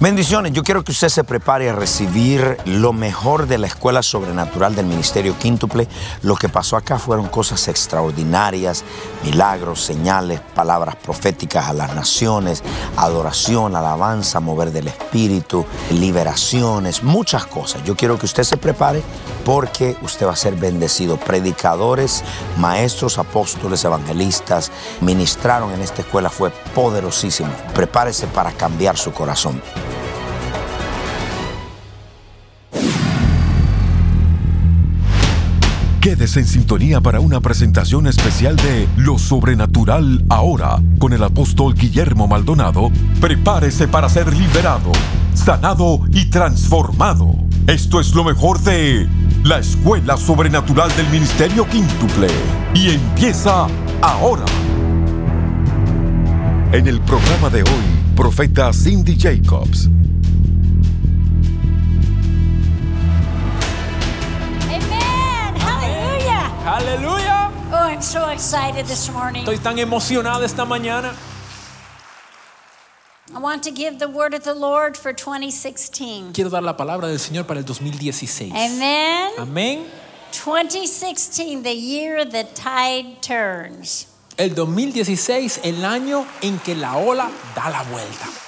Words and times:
Bendiciones, 0.00 0.52
yo 0.52 0.62
quiero 0.62 0.84
que 0.84 0.92
usted 0.92 1.08
se 1.08 1.24
prepare 1.24 1.70
a 1.70 1.72
recibir 1.72 2.56
lo 2.66 2.92
mejor 2.92 3.48
de 3.48 3.58
la 3.58 3.66
escuela 3.66 4.00
sobrenatural 4.00 4.76
del 4.76 4.86
Ministerio 4.86 5.36
Quíntuple. 5.36 5.88
Lo 6.22 6.36
que 6.36 6.48
pasó 6.48 6.76
acá 6.76 7.00
fueron 7.00 7.26
cosas 7.26 7.66
extraordinarias, 7.66 8.84
milagros, 9.24 9.82
señales, 9.82 10.40
palabras 10.54 10.94
proféticas 10.94 11.66
a 11.66 11.72
las 11.72 11.96
naciones, 11.96 12.62
adoración, 12.96 13.74
alabanza, 13.74 14.38
mover 14.38 14.70
del 14.70 14.86
Espíritu, 14.86 15.66
liberaciones, 15.90 17.02
muchas 17.02 17.46
cosas. 17.46 17.82
Yo 17.82 17.96
quiero 17.96 18.20
que 18.20 18.26
usted 18.26 18.44
se 18.44 18.56
prepare 18.56 19.02
porque 19.44 19.96
usted 20.02 20.28
va 20.28 20.32
a 20.34 20.36
ser 20.36 20.54
bendecido. 20.54 21.16
Predicadores, 21.16 22.22
maestros, 22.56 23.18
apóstoles, 23.18 23.84
evangelistas 23.84 24.70
ministraron 25.00 25.72
en 25.72 25.82
esta 25.82 26.02
escuela, 26.02 26.30
fue 26.30 26.50
poderosísimo. 26.72 27.50
Prepárese 27.74 28.28
para 28.28 28.52
cambiar 28.52 28.96
su 28.96 29.10
corazón. 29.10 29.60
Quédese 36.08 36.40
en 36.40 36.46
sintonía 36.46 37.02
para 37.02 37.20
una 37.20 37.38
presentación 37.42 38.06
especial 38.06 38.56
de 38.56 38.88
Lo 38.96 39.18
Sobrenatural 39.18 40.24
ahora 40.30 40.80
con 40.98 41.12
el 41.12 41.22
apóstol 41.22 41.74
Guillermo 41.74 42.26
Maldonado. 42.26 42.90
Prepárese 43.20 43.88
para 43.88 44.08
ser 44.08 44.34
liberado, 44.34 44.90
sanado 45.34 46.00
y 46.10 46.30
transformado. 46.30 47.34
Esto 47.66 48.00
es 48.00 48.14
lo 48.14 48.24
mejor 48.24 48.58
de 48.60 49.06
la 49.44 49.58
Escuela 49.58 50.16
Sobrenatural 50.16 50.90
del 50.96 51.10
Ministerio 51.10 51.68
Quíntuple 51.68 52.28
y 52.72 52.88
empieza 52.88 53.66
ahora. 54.00 54.46
En 56.72 56.88
el 56.88 57.02
programa 57.02 57.50
de 57.50 57.64
hoy, 57.64 57.84
profeta 58.16 58.72
Cindy 58.72 59.14
Jacobs. 59.14 59.90
Aleluya. 66.78 67.50
Oh, 67.72 67.90
I'm 67.90 68.00
so 68.00 68.28
excited 68.28 68.86
this 68.86 69.10
morning. 69.10 69.44
Estoy 69.44 69.58
tan 69.58 69.78
emocionada 69.78 70.44
esta 70.44 70.64
mañana. 70.64 71.12
I 73.34 73.40
want 73.40 73.64
to 73.64 73.72
give 73.72 73.98
the 73.98 74.08
word 74.08 74.32
of 74.32 74.44
the 74.44 74.54
Lord 74.54 74.96
for 74.96 75.12
2016. 75.12 76.32
Quiero 76.34 76.50
dar 76.50 76.62
la 76.62 76.76
palabra 76.76 77.08
del 77.08 77.18
Señor 77.18 77.48
para 77.48 77.58
el 77.58 77.64
2016. 77.64 78.52
Amen. 78.52 79.32
Amén. 79.38 79.86
2016, 80.30 81.64
the 81.64 81.74
year 81.74 82.24
the 82.24 82.44
tide 82.54 83.20
turns. 83.22 84.06
El 84.36 84.54
2016, 84.54 85.62
el 85.64 85.84
año 85.84 86.24
en 86.42 86.60
que 86.60 86.76
la 86.76 86.96
ola 86.96 87.28
da 87.56 87.70
la 87.70 87.82
vuelta. 87.90 88.47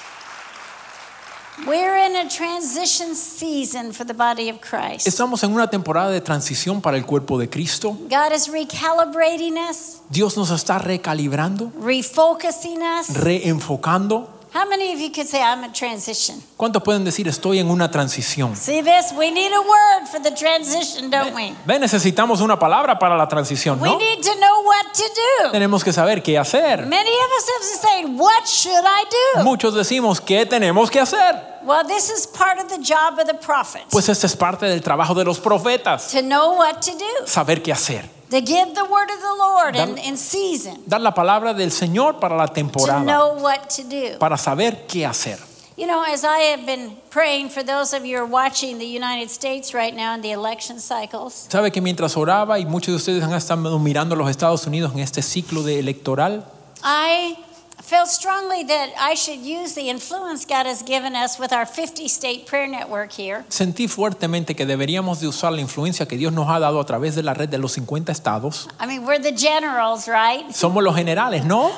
We're 1.67 1.99
in 1.99 2.17
a 2.17 2.29
transition 2.29 3.15
season 3.15 3.93
for 3.93 4.07
the 4.07 4.15
body 4.15 4.49
of 4.49 4.61
Christ. 4.61 5.07
Estamos 5.07 5.43
en 5.45 5.53
una 5.53 5.69
temporada 5.69 6.11
de 6.11 6.21
transición 6.23 6.81
para 6.81 6.97
el 6.97 7.05
cuerpo 7.05 7.39
de 7.39 7.51
Cristo. 7.51 7.97
God 8.09 8.33
is 8.35 8.49
recalibrating 8.49 9.57
us, 9.69 10.01
Dios 10.09 10.37
nos 10.39 10.51
está 10.51 10.79
recalibrando, 10.79 11.71
refocusing 11.83 12.81
us. 12.81 13.15
reenfocando. 13.15 14.40
How 14.53 14.69
many 14.69 14.93
of 14.93 14.99
you 14.99 15.11
could 15.13 15.29
say, 15.29 15.41
I'm 15.41 15.63
in 15.63 15.73
transition? 15.73 16.43
¿Cuántos 16.57 16.83
pueden 16.83 17.05
decir 17.05 17.29
estoy 17.29 17.61
en 17.61 17.71
una 17.71 17.89
transición? 17.91 18.57
See 18.57 18.83
this? 18.83 19.13
We 19.17 19.31
need 19.31 19.53
a 19.53 19.61
word 19.61 20.09
for 20.11 20.21
the 20.21 20.33
transition, 20.33 21.09
don't 21.09 21.35
we? 21.35 21.55
Ve, 21.67 21.79
necesitamos 21.79 22.41
una 22.41 22.59
palabra 22.59 22.99
para 22.99 23.17
la 23.17 23.29
transición, 23.29 23.81
We 23.81 23.89
¿no? 23.89 23.99
need 23.99 24.21
to 24.23 24.35
know 24.41 24.63
what 24.65 24.93
to 24.93 25.05
do. 25.45 25.53
Tenemos 25.53 25.85
que 25.85 25.93
saber 25.93 26.21
qué 26.23 26.37
hacer. 26.37 26.85
Many 26.87 27.11
of 27.11 27.31
us 27.37 27.49
have 27.49 27.81
say, 27.81 28.05
What 28.07 28.47
should 28.47 28.85
I 28.85 29.05
do? 29.37 29.45
Muchos 29.45 29.73
decimos, 29.75 30.21
¿qué 30.21 30.45
tenemos 30.47 30.91
que 30.91 30.99
hacer? 30.99 31.60
Well, 31.63 31.85
this 31.87 32.11
is 32.11 32.27
part 32.27 32.59
of 32.59 32.69
the 32.69 32.79
job 32.83 33.19
of 33.19 33.27
the 33.27 33.35
prophets 33.35 33.87
Pues 33.91 34.09
este 34.09 34.25
es 34.27 34.37
parte 34.37 34.67
del 34.67 34.81
trabajo 34.81 35.15
de 35.15 35.25
los 35.25 35.39
profetas, 35.41 36.11
to 36.13 36.23
know 36.23 36.55
what 36.57 36.81
to 36.83 36.93
do, 36.93 37.27
saber 37.27 37.63
qué 37.63 37.73
hacer. 37.73 38.09
to 38.31 38.41
give 38.41 38.75
the 38.75 38.85
word 38.85 39.11
of 39.11 39.21
the 39.21 39.35
Lord 39.39 39.77
in, 39.77 39.95
Dar- 39.97 40.05
in 40.05 40.17
season, 40.17 40.83
Dar 40.87 41.01
la 41.01 41.13
palabra 41.13 41.53
del 41.55 41.71
Señor 41.71 42.19
para 42.21 42.37
la 42.37 42.47
temporada. 42.47 43.01
to 43.01 43.05
know 43.05 43.35
what 43.43 43.69
to 43.77 43.83
do. 43.85 44.19
para 44.19 44.37
saber 44.39 44.87
qué 44.87 45.05
hacer. 45.07 45.39
You 45.77 45.87
know, 45.87 46.03
as 46.03 46.25
I 46.25 46.41
have 46.57 46.67
been 46.67 46.97
praying 47.11 47.49
for 47.49 47.63
those 47.63 47.95
of 47.97 48.05
you 48.05 48.19
who 48.19 48.25
are 48.25 48.27
watching 48.31 48.79
the 48.79 48.85
United 48.87 49.31
States 49.31 49.73
right 49.73 49.95
now 49.95 50.15
in 50.15 50.21
the 50.21 50.31
election 50.33 50.79
cycles, 50.79 51.47
Sabe 51.49 51.71
que 51.73 51.81
mientras 51.81 52.17
oraba 52.19 52.59
y 52.59 52.67
muchos 52.67 52.89
de 52.93 52.97
ustedes 52.97 53.23
han 53.25 53.33
estado 53.33 53.79
mirando 53.79 54.15
los 54.15 54.29
Estados 54.29 54.67
Unidos 54.67 54.93
en 54.93 54.99
este 54.99 55.23
ciclo 55.23 55.63
de 55.63 55.79
electoral, 55.79 56.45
I 56.85 57.37
felt 57.83 58.09
strongly 58.09 58.65
that 58.65 58.91
I 58.99 59.15
should 59.15 59.41
use 59.45 59.75
the 59.75 59.89
influence 59.91 60.45
God 60.47 60.67
has 60.67 60.83
given 60.83 61.15
us 61.17 61.39
with 61.39 61.53
our 61.53 61.67
50 61.67 62.09
state 62.09 62.47
prayer 62.47 62.69
network 62.69 63.11
here 63.13 63.45
sentí 63.49 63.89
fuertemente 63.89 64.55
que 64.55 64.67
deberíamos 64.67 65.21
de 65.21 65.29
usar 65.29 65.53
la 65.53 65.61
influencia 65.61 66.07
que 66.07 66.17
Dios 66.17 66.33
nos 66.33 66.49
ha 66.49 66.59
dado 66.59 66.81
a 66.81 66.85
través 66.87 67.15
de 67.15 67.23
la 67.23 67.35
red 67.35 67.49
de 67.49 67.59
los 67.59 67.73
50 67.73 68.13
estados. 68.13 68.69
I 68.81 68.87
mean, 68.87 69.05
we're 69.07 69.21
the 69.21 69.33
generals, 69.37 70.07
right? 70.07 70.51
Somos 70.53 70.83
los 70.83 70.95
generales, 70.95 71.45
¿no? 71.45 71.71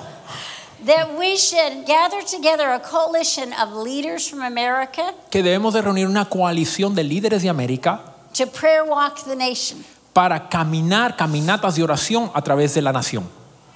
That 0.84 1.16
we 1.16 1.36
should 1.36 1.86
gather 1.86 2.24
together 2.24 2.70
a 2.72 2.80
coalition 2.80 3.52
of 3.52 3.72
leaders 3.84 4.28
from 4.28 4.42
America 4.42 5.14
Que 5.30 5.42
debemos 5.42 5.72
de 5.74 5.80
reunir 5.82 6.08
una 6.08 6.24
coalición 6.24 6.94
de 6.96 7.04
líderes 7.04 7.42
de 7.42 7.48
América 7.48 8.00
to 8.34 8.46
prayer 8.48 8.82
walk 8.84 9.22
the 9.24 9.36
nation. 9.36 9.84
para 10.12 10.48
caminar 10.48 11.16
caminatas 11.16 11.76
de 11.76 11.84
oración 11.84 12.30
a 12.34 12.42
través 12.42 12.74
de 12.74 12.82
la 12.82 12.92
nación. 12.92 13.28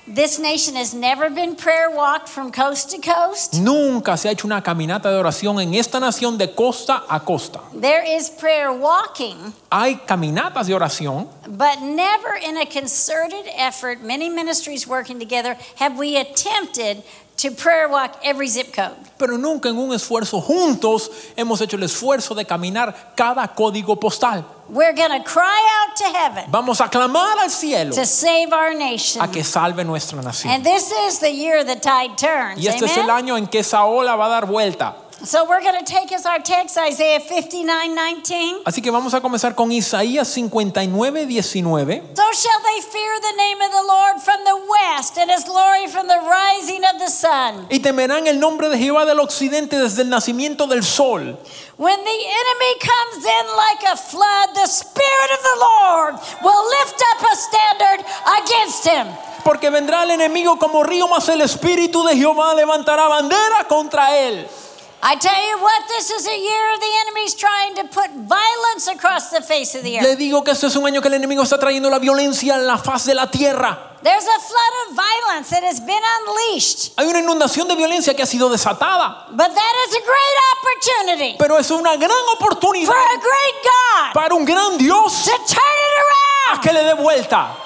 This 0.08 0.38
nation 0.38 0.76
has 0.76 0.94
never 0.94 1.28
been 1.30 1.56
prayer 1.56 1.90
walked 1.90 2.28
from 2.28 2.52
coast 2.52 2.90
to 2.92 2.98
coast. 2.98 3.54
Nunca 3.54 4.16
se 4.16 4.28
ha 4.28 4.32
hecho 4.32 4.46
una 4.46 4.62
caminata 4.62 5.10
de 5.10 5.18
oración 5.18 5.60
en 5.60 5.74
esta 5.74 5.98
nación 5.98 6.38
de 6.38 6.54
costa 6.54 7.02
a 7.08 7.18
costa. 7.24 7.60
There 7.74 8.04
is 8.04 8.30
prayer 8.30 8.70
walking, 8.70 9.52
Hay 9.72 9.96
caminatas 10.06 10.68
de 10.68 10.74
oración, 10.74 11.26
but 11.48 11.82
never 11.82 12.36
in 12.36 12.56
a 12.56 12.66
concerted 12.66 13.46
effort, 13.56 14.00
many 14.00 14.28
ministries 14.28 14.86
working 14.86 15.18
together, 15.18 15.56
have 15.74 15.98
we 15.98 16.16
attempted 16.16 17.02
to 17.48 17.54
prayer 17.54 17.88
walk 17.88 18.18
every 18.22 18.48
zip 18.48 18.74
code. 18.74 18.96
pero 19.18 19.38
nunca 19.38 19.68
en 19.68 19.78
un 19.78 19.94
esfuerzo 19.94 20.40
juntos 20.40 21.10
hemos 21.36 21.60
hecho 21.60 21.76
el 21.76 21.82
esfuerzo 21.84 22.34
de 22.34 22.44
caminar 22.44 23.12
cada 23.14 23.46
código 23.48 23.98
postal. 23.98 24.44
We're 24.68 24.92
to 24.94 25.22
cry 25.22 25.62
out 25.80 25.96
to 25.96 26.04
heaven 26.04 26.44
Vamos 26.48 26.80
a 26.80 26.88
clamar 26.88 27.38
al 27.38 27.50
cielo 27.50 27.94
to 27.94 28.04
save 28.04 28.52
our 28.52 28.74
nation. 28.74 29.22
a 29.22 29.30
que 29.30 29.44
salve 29.44 29.84
nuestra 29.84 30.20
nación. 30.20 30.52
And 30.52 30.64
this 30.64 30.90
is 31.06 31.20
the 31.20 31.30
year 31.30 31.64
the 31.64 31.76
tide 31.76 32.16
turns. 32.16 32.58
Y 32.58 32.66
este 32.66 32.86
es 32.86 32.96
el 32.96 33.08
año 33.08 33.36
en 33.36 33.46
que 33.46 33.60
esa 33.60 33.84
ola 33.84 34.16
va 34.16 34.26
a 34.26 34.28
dar 34.28 34.46
vuelta. 34.46 34.96
So 35.24 35.48
we're 35.48 35.62
going 35.62 35.82
to 35.82 35.84
take 35.84 36.12
as 36.12 36.26
our 36.26 36.38
text 36.38 36.76
Isaiah 36.76 37.20
59 37.20 37.94
19. 37.94 38.64
Así 38.66 38.82
que 38.82 38.92
vamos 38.92 39.14
a 39.14 39.20
comenzar 39.22 39.54
con 39.54 39.72
Isaías 39.72 40.28
59, 40.28 41.26
19. 41.26 42.02
So 42.14 42.32
shall 42.32 42.60
they 42.62 42.80
fear 42.82 43.20
the 43.20 43.36
name 43.36 43.60
of 43.62 43.72
the 43.72 43.82
Lord 43.88 44.20
from 44.20 44.44
the 44.44 44.56
west, 44.68 45.16
and 45.16 45.30
his 45.30 45.44
glory 45.44 45.86
from 45.88 46.06
the 46.06 46.20
rising 46.20 46.84
of 46.84 47.00
the 47.00 47.08
sun. 47.08 47.66
Y 47.70 47.78
temerán 47.80 48.26
el 48.26 48.38
nombre 48.38 48.68
de 48.68 48.76
Jehová 48.76 49.06
del 49.06 49.18
occidente 49.20 49.78
desde 49.78 50.02
el 50.02 50.10
nacimiento 50.10 50.66
del 50.66 50.84
sol. 50.84 51.38
When 51.78 52.04
the 52.04 52.10
enemy 52.10 52.74
comes 52.78 53.24
in 53.24 53.46
like 53.56 53.92
a 53.92 53.96
flood, 53.96 54.54
the 54.54 54.66
Spirit 54.66 55.30
of 55.32 55.42
the 55.42 55.58
Lord 55.58 56.14
will 56.42 56.68
lift 56.70 57.02
up 57.14 57.22
a 57.22 57.36
standard 57.36 58.04
against 58.44 58.86
him. 58.86 59.06
Porque 59.44 59.70
vendrá 59.70 60.02
el 60.02 60.10
enemigo 60.10 60.58
como 60.58 60.84
río, 60.84 61.08
mas 61.08 61.26
el 61.30 61.40
espíritu 61.40 62.04
de 62.04 62.16
Jehová 62.16 62.52
levantará 62.54 63.08
bandera 63.08 63.64
contra 63.66 64.14
él. 64.18 64.46
I 65.02 65.14
tell 65.16 65.36
you 65.48 65.58
what, 65.62 65.88
this 65.88 66.10
is 66.10 66.26
a 66.26 66.36
year 66.36 66.74
of 66.74 66.80
the 66.80 66.92
enemy's 67.06 67.34
trying 67.34 67.74
to 67.76 67.84
put 67.84 68.10
violence 68.26 68.88
across 68.88 69.30
the 69.30 69.40
face 69.40 69.74
of 69.74 69.84
the 69.84 69.98
earth. 69.98 70.04
Le 70.04 70.16
digo 70.16 70.42
que 70.42 70.52
este 70.52 70.66
es 70.66 70.76
un 70.76 70.84
año 70.86 71.00
que 71.00 71.08
el 71.08 71.14
enemigo 71.14 71.42
está 71.42 71.58
trayendo 71.58 71.90
la 71.90 71.98
violencia 71.98 72.56
en 72.56 72.66
la 72.66 72.78
faz 72.78 73.04
de 73.04 73.14
la 73.14 73.30
tierra. 73.30 73.96
There's 74.02 74.24
a 74.24 74.40
flood 74.40 74.74
of 74.88 74.96
violence 74.96 75.50
that 75.50 75.62
has 75.64 75.80
been 75.80 76.02
unleashed. 76.20 76.92
Hay 76.96 77.06
una 77.06 77.18
inundación 77.18 77.68
de 77.68 77.76
violencia 77.76 78.14
que 78.14 78.22
ha 78.22 78.26
sido 78.26 78.48
desatada. 78.48 79.26
But 79.30 79.54
that 79.54 79.74
is 79.88 79.96
a 79.96 80.00
great 80.00 80.36
opportunity 80.54 81.36
Pero 81.38 81.58
es 81.58 81.70
una 81.70 81.96
gran 81.96 82.10
oportunidad 82.34 82.86
for 82.86 82.96
a 82.96 83.20
great 83.20 83.64
God 83.64 84.12
para 84.14 84.34
un 84.34 84.44
gran 84.44 84.78
Dios 84.78 85.24
to 85.24 85.30
turn 85.30 85.38
it 85.38 85.98
a 85.98 86.52
around, 86.52 86.62
que 86.62 86.72
le 86.72 86.84
dé 86.84 86.94
vuelta. 86.94 87.56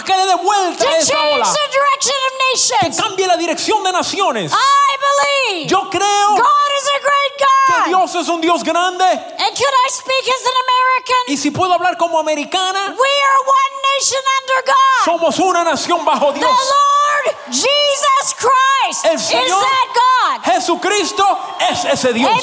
A 0.00 0.02
que 0.02 0.16
le 0.16 0.26
dé 0.26 0.34
vuelta 0.36 0.84
esa 0.96 1.12
change 1.12 1.34
ola. 1.34 1.52
the 1.52 1.68
direction 1.70 2.16
of 2.26 2.32
Que 2.32 2.88
nations. 2.88 2.96
cambie 2.96 3.26
la 3.26 3.36
dirección 3.36 3.82
de 3.84 3.92
naciones. 3.92 4.52
I 4.52 4.96
believe 4.98 5.68
Yo 5.68 5.88
creo 5.90 6.28
God 6.36 6.70
is 6.78 6.88
a 6.88 7.00
great 7.00 7.36
que 7.36 7.44
God. 7.76 7.84
Dios 7.86 8.14
es 8.14 8.28
un 8.28 8.40
Dios 8.40 8.62
grande. 8.64 9.04
And 9.04 9.56
could 9.56 9.74
I 9.86 9.90
speak 9.90 10.26
as 10.28 10.46
an 10.46 10.56
American? 10.64 11.22
Y 11.28 11.36
si 11.36 11.50
puedo 11.50 11.72
hablar 11.74 11.96
como 11.98 12.18
americana, 12.18 12.94
We 12.98 13.08
are 13.28 13.40
one 13.44 13.74
nation 13.98 14.22
under 14.40 14.64
God. 14.66 15.04
somos 15.04 15.38
una 15.38 15.64
nación 15.64 16.04
bajo 16.04 16.32
The 16.32 16.38
Dios. 16.40 16.50
Lord 16.50 17.36
Jesus 17.50 18.34
Christ 18.38 19.04
El 19.04 19.14
is 19.16 19.22
Señor 19.22 19.60
that 19.60 19.88
God. 19.94 20.52
Jesucristo 20.54 21.38
es 21.70 21.84
ese 21.84 22.12
Dios. 22.12 22.30
Amen. 22.30 22.40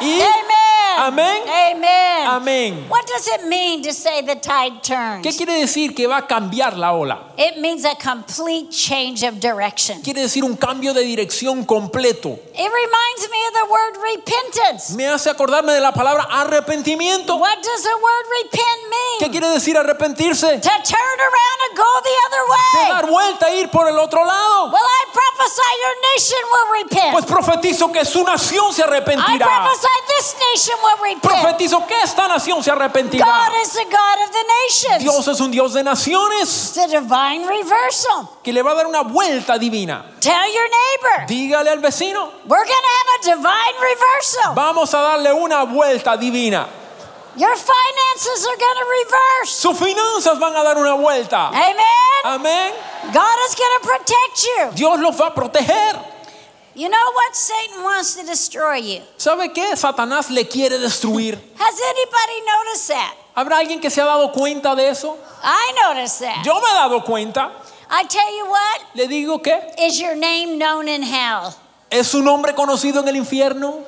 Y 0.00 0.20
Amen. 0.20 0.49
Amén. 1.00 1.42
Amen. 1.48 2.26
Amén. 2.26 2.86
What 2.90 3.06
does 3.06 3.26
it 3.28 3.46
mean 3.46 3.82
to 3.82 3.92
say 3.92 4.22
the 4.22 4.36
tide 4.36 4.82
turns? 4.82 5.22
¿Qué 5.26 5.34
quiere 5.34 5.54
decir 5.54 5.94
que 5.94 6.06
va 6.06 6.18
a 6.18 6.26
cambiar 6.26 6.76
la 6.76 6.92
ola? 6.92 7.32
It 7.38 7.56
means 7.56 7.86
a 7.86 7.94
complete 7.96 8.70
change 8.70 9.22
of 9.24 9.40
direction. 9.40 10.02
Quiere 10.02 10.20
decir 10.20 10.44
un 10.44 10.56
cambio 10.56 10.92
de 10.92 11.00
dirección 11.02 11.64
completo. 11.64 12.38
It 12.52 12.68
reminds 12.70 13.30
me 13.30 13.40
of 13.48 13.54
the 13.54 13.66
word 13.70 13.96
repentance. 14.14 14.94
Me 14.94 15.06
hace 15.08 15.30
acordarme 15.30 15.72
de 15.72 15.80
la 15.80 15.92
palabra 15.92 16.26
arrepentimiento. 16.30 17.36
What 17.38 17.62
does 17.62 17.82
the 17.82 17.96
word 17.96 18.26
repent 18.42 18.60
¿Qué 19.18 19.26
mean? 19.26 19.32
quiere 19.32 19.48
decir 19.48 19.76
arrepentirse? 19.78 20.60
To 20.60 20.68
turn 20.68 21.18
around 21.18 21.58
and 21.68 21.76
go 21.78 21.90
the 22.02 22.10
De 22.10 22.26
other 22.26 22.44
way. 22.50 22.88
dar 22.90 23.06
vuelta 23.10 23.48
e 23.48 23.60
ir 23.60 23.70
por 23.70 23.88
el 23.88 23.98
otro 23.98 24.24
lado. 24.24 24.66
Well, 24.70 24.82
I 24.84 25.04
prophesy 25.12 25.72
your 25.82 25.96
nation 26.14 26.38
will 26.52 26.82
repent. 26.82 27.12
Pues 27.12 27.24
profetizo 27.24 27.90
que 27.90 28.04
su 28.04 28.22
nación 28.24 28.72
se 28.74 28.82
I 28.82 28.84
arrepentirá. 28.84 29.46
prophesy 29.46 29.88
this 30.08 30.34
nation 30.52 30.76
will 30.82 30.89
repent. 31.02 31.22
Profetizo 31.22 31.86
que 31.86 31.94
esta 32.02 32.28
nación 32.28 32.62
se 32.62 32.70
arrepentirá. 32.70 33.24
God 33.24 33.62
is 33.62 33.72
the 33.72 33.84
God 33.84 34.24
of 34.24 34.30
the 34.32 34.44
nations. 34.64 34.98
Dios 35.02 35.28
es 35.28 35.40
un 35.40 35.50
Dios 35.50 35.72
de 35.74 35.82
naciones 35.82 36.76
a 36.78 36.86
divine 36.86 37.46
reversal. 37.46 38.28
que 38.42 38.52
le 38.52 38.62
va 38.62 38.72
a 38.72 38.74
dar 38.74 38.86
una 38.86 39.02
vuelta 39.02 39.58
divina. 39.58 40.04
Tell 40.20 40.52
your 40.52 40.68
neighbor, 40.68 41.26
Dígale 41.26 41.70
al 41.70 41.78
vecino, 41.80 42.30
we're 42.46 42.64
going 42.64 42.66
to 42.66 42.94
have 42.98 43.08
a 43.20 43.36
divine 43.36 43.74
reversal. 43.80 44.54
vamos 44.54 44.92
a 44.94 44.98
darle 44.98 45.32
una 45.32 45.64
vuelta 45.64 46.16
divina. 46.16 46.66
Your 47.36 47.54
finances 47.54 48.44
are 48.46 48.56
going 48.56 48.76
to 48.76 48.86
reverse. 49.04 49.52
Sus 49.52 49.78
finanzas 49.78 50.38
van 50.38 50.54
a 50.56 50.64
dar 50.64 50.76
una 50.76 50.94
vuelta. 50.96 51.48
Amen. 51.48 52.24
Amén. 52.24 52.72
God 53.12 53.38
is 53.48 53.54
going 53.54 53.80
to 53.80 53.86
protect 53.86 54.44
you. 54.44 54.70
Dios 54.74 54.98
los 54.98 55.16
va 55.16 55.28
a 55.28 55.34
proteger. 55.34 55.96
You 56.74 56.88
know 56.88 57.12
what? 57.14 57.34
Satan 57.34 57.82
wants 57.82 58.14
to 58.14 58.24
destroy 58.24 58.76
you. 58.76 59.00
¿Sabe 59.16 59.52
qué? 59.52 59.76
Satanás 59.76 60.30
le 60.30 60.44
quiere 60.44 60.78
destruir. 60.78 61.34
Has 61.58 61.80
anybody 61.80 62.40
noticed 62.46 62.88
that? 62.88 63.14
¿Habrá 63.36 63.58
alguien 63.58 63.80
que 63.80 63.90
se 63.90 64.00
ha 64.00 64.04
dado 64.04 64.32
cuenta 64.32 64.74
de 64.76 64.88
eso? 64.88 65.16
I 65.42 65.72
noticed 65.86 66.20
that. 66.20 66.44
Yo 66.44 66.54
me 66.60 66.68
he 66.68 66.74
dado 66.74 67.02
cuenta. 67.04 67.50
I 67.90 68.04
tell 68.04 68.36
you 68.36 68.46
what, 68.46 68.80
Le 68.94 69.08
digo 69.08 69.42
que 69.42 69.52
is 69.78 69.98
your 70.00 70.14
name 70.14 70.58
known 70.58 70.86
in 70.86 71.02
hell? 71.02 71.52
es 71.90 72.06
su 72.06 72.22
nombre 72.22 72.54
conocido 72.54 73.00
en 73.00 73.08
el 73.08 73.16
infierno. 73.16 73.84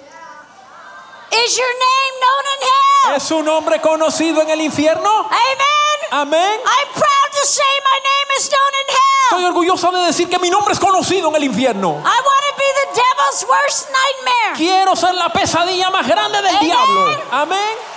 Is 1.33 1.57
your 1.57 1.73
name 1.73 2.15
known 2.21 2.45
in 2.53 2.63
hell? 2.67 3.17
¿Es 3.17 3.23
su 3.23 3.43
nombre 3.43 3.81
conocido 3.81 4.43
en 4.43 4.51
el 4.51 4.61
infierno? 4.61 5.09
Amen. 5.09 5.99
Amén. 6.11 6.61
I'm 6.67 6.89
proud 6.93 7.31
to 7.41 7.47
say 7.47 7.63
my 7.85 7.99
name 8.05 8.37
is 8.39 8.51
known 8.51 8.73
in 8.81 8.87
hell. 8.89 9.29
Estoy 9.31 9.43
hell. 9.45 9.51
orgulloso 9.53 9.91
de 9.93 10.01
decir 10.07 10.29
que 10.29 10.39
mi 10.39 10.51
nombre 10.51 10.75
es 10.75 10.81
conocido 10.81 11.29
en 11.31 11.37
el 11.37 11.45
infierno. 11.45 11.93
I 12.05 12.21
want 12.21 12.45
to 12.51 12.62
devil's 12.95 13.45
worst 13.49 13.89
nightmare. 13.91 14.57
Quiero 14.57 14.95
ser 14.97 15.15
la 15.15 15.29
pesadilla 15.31 15.91
más 15.91 16.07
grande 16.07 16.43
del 16.43 16.57
Amén. 16.57 16.61
diablo. 16.61 17.23
Amén. 17.33 17.93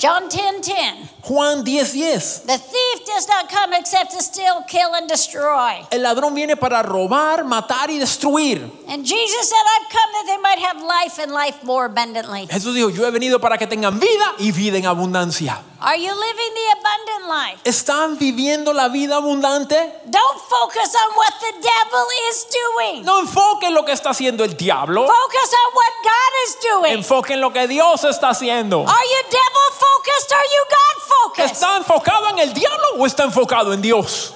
John 0.00 0.30
10 0.30 0.62
10. 0.62 1.10
Juan 1.20 1.62
10:10. 1.62 2.46
The 2.46 2.56
thief 2.56 3.04
does 3.04 3.28
not 3.28 3.50
come 3.50 3.74
except 3.74 4.12
to 4.12 4.22
steal, 4.22 4.64
kill, 4.66 4.94
and 4.94 5.06
destroy. 5.06 5.86
El 5.90 6.02
ladrón 6.02 6.34
viene 6.34 6.56
para 6.56 6.82
robar, 6.82 7.44
matar 7.44 7.90
y 7.90 7.98
destruir. 7.98 8.62
And 8.88 9.04
Jesus 9.04 9.48
said, 9.48 9.58
I've 9.76 9.90
come 9.90 10.12
that 10.14 10.26
they 10.26 10.38
might 10.38 10.58
have 10.58 10.80
life 10.82 11.18
and 11.18 11.32
life 11.32 11.62
more 11.64 11.84
abundantly. 11.84 12.46
Jesús 12.46 12.74
dijo, 12.74 12.88
yo 12.88 13.06
he 13.06 13.10
venido 13.10 13.40
para 13.40 13.58
que 13.58 13.66
tengan 13.66 14.00
vida 14.00 14.34
y 14.38 14.52
vida 14.52 14.78
en 14.78 14.86
abundancia. 14.86 15.60
Are 15.82 15.96
you 15.96 16.12
living 16.12 16.52
the 16.54 16.66
abundant 16.78 17.28
life? 17.28 17.60
¿Están 17.64 18.18
viviendo 18.18 18.74
la 18.74 18.88
vida 18.88 19.16
abundante? 19.16 19.74
Don't 20.10 20.40
focus 20.40 20.94
on 20.94 21.16
what 21.16 21.32
the 21.40 21.52
devil 21.52 22.06
is 22.28 22.46
doing. 22.52 23.02
No 23.04 23.20
enfoquen 23.20 23.72
lo 23.72 23.82
que 23.84 23.92
está 23.92 24.10
haciendo 24.10 24.44
el 24.44 24.56
diablo. 24.56 25.06
Focus 25.06 25.54
on 25.54 25.72
what 25.74 25.92
God 26.04 26.32
is 26.46 26.56
doing. 26.60 26.92
Enfoquen 26.98 27.40
lo 27.40 27.50
que 27.50 27.66
Dios 27.66 28.04
está 28.04 28.28
haciendo. 28.28 28.84
Are 28.86 29.06
you 29.06 29.22
devil 29.30 29.70
focused? 29.72 30.32
Are 30.32 30.44
you 30.44 30.64
God 30.68 31.02
focused? 31.02 31.52
¿Está 31.54 31.76
enfocado 31.78 32.28
en 32.28 32.38
el 32.40 32.52
diablo 32.52 32.96
o 32.98 33.06
está 33.06 33.24
enfocado 33.24 33.72
en 33.72 33.80
Dios? 33.80 34.34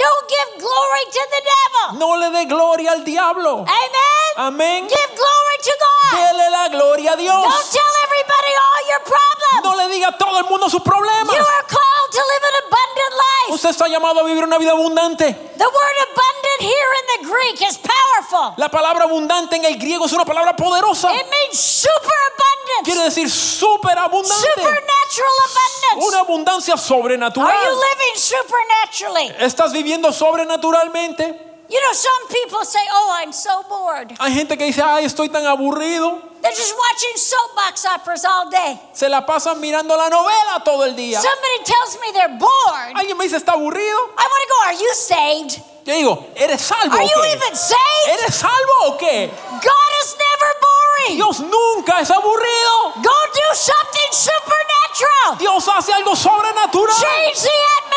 Don't 0.00 0.28
give 0.30 0.64
glory 0.64 1.04
to 1.12 1.22
the 1.28 1.42
devil. 1.44 1.98
No 1.98 2.16
le 2.16 2.30
dé 2.30 2.46
gloria 2.46 2.92
al 2.92 3.04
diablo. 3.04 3.66
Amen. 3.68 4.32
Amén. 4.36 4.88
Give 4.88 5.14
glory 5.14 5.58
to 5.62 5.72
God. 5.78 6.18
Dele 6.18 6.50
la 6.50 6.68
gloria 6.68 7.12
a 7.12 7.16
Don't 7.16 7.20
Dios. 7.20 7.70
tell 7.70 7.99
everybody 8.20 8.52
all 8.60 8.82
your 8.88 9.00
problems. 9.00 9.62
No 9.64 9.72
le 9.76 9.88
diga 9.94 10.08
a 10.08 10.18
todo 10.18 10.38
el 10.38 10.44
mundo 10.44 10.68
sus 10.68 10.82
problemas. 10.82 11.34
You 11.34 11.40
are 11.42 11.64
called 11.66 12.10
to 12.12 12.18
live 12.20 12.44
an 12.50 12.56
abundant 12.66 13.12
life. 13.16 13.54
Usted 13.54 13.70
está 13.70 13.88
llamado 13.88 14.20
a 14.20 14.24
vivir 14.24 14.44
una 14.44 14.58
vida 14.58 14.72
abundante. 14.72 15.32
The 15.56 15.64
word 15.64 15.96
abundant 16.12 16.60
here 16.60 16.92
in 17.00 17.06
the 17.24 17.28
Greek 17.30 17.60
is 17.62 17.78
powerful. 17.78 18.54
La 18.58 18.68
palabra 18.68 19.04
abundante 19.04 19.56
en 19.56 19.64
el 19.64 19.76
griego 19.78 20.06
es 20.06 20.12
una 20.12 20.24
palabra 20.24 20.54
poderosa. 20.54 21.12
It 21.14 21.26
means 21.30 21.58
superabundance, 21.58 22.84
Quiere 22.84 23.02
decir 23.04 23.28
súper 23.30 23.98
abundante. 23.98 24.34
supernatural 24.34 25.36
abundance. 25.44 26.06
Una 26.08 26.20
abundancia 26.20 26.74
Are 26.74 26.80
you 26.80 26.86
sobrenatural. 26.86 27.50
living 27.50 28.16
supernaturally? 28.16 29.34
¿Estás 29.40 29.72
viviendo 29.72 30.12
sobrenaturalmente? 30.12 31.49
You 31.70 31.80
know, 31.80 31.92
some 31.92 32.26
people 32.28 32.64
say, 32.64 32.80
Oh, 32.90 33.14
I'm 33.22 33.32
so 33.32 33.62
bored. 33.68 34.12
Hay 34.18 34.34
gente 34.34 34.56
que 34.58 34.66
dice, 34.66 34.82
ay, 34.82 35.04
estoy 35.04 35.28
tan 35.30 35.46
aburrido. 35.46 36.20
They're 36.42 36.50
just 36.56 36.74
watching 36.76 37.16
soapbox 37.16 37.84
operas 37.86 38.24
all 38.24 38.50
day. 38.50 38.80
Se 38.92 39.08
la 39.08 39.24
pasan 39.24 39.60
mirando 39.60 39.96
la 39.96 40.08
novela 40.08 40.64
todo 40.64 40.84
el 40.84 40.96
día. 40.96 41.20
Somebody 41.20 41.64
tells 41.64 41.98
me 42.00 42.12
they're 42.12 42.38
bored. 42.38 42.96
Alguien 42.96 43.16
me 43.16 43.24
dice, 43.24 43.36
está 43.36 43.52
aburrido. 43.52 43.98
I 44.18 44.26
want 44.26 44.42
to 44.42 44.48
go, 44.48 44.64
Are 44.66 44.74
you 44.74 44.90
saved? 44.94 45.62
Yo 45.86 45.94
digo, 45.94 46.26
¿eres 46.36 46.60
salvo 46.60 46.92
Are 46.94 47.02
o 47.02 47.06
you 47.06 47.22
qué? 47.22 47.32
even 47.36 47.56
saved? 47.56 48.08
¿Eres 48.20 48.34
salvo 48.34 48.74
o 48.86 48.96
qué? 48.98 49.30
God 49.30 49.90
is 50.02 50.16
never 50.18 50.50
boring. 50.60 51.16
Dios 51.16 51.40
nunca 51.40 52.00
es 52.00 52.10
aburrido. 52.10 52.94
Go 52.96 53.10
do 53.32 53.54
something 53.54 54.10
supernatural. 54.12 55.36
Dios 55.38 55.68
hace 55.68 55.92
algo 55.92 56.14
sobrenatural. 56.16 56.96
Change 57.00 57.40
the 57.42 57.48
atmosphere. 57.48 57.89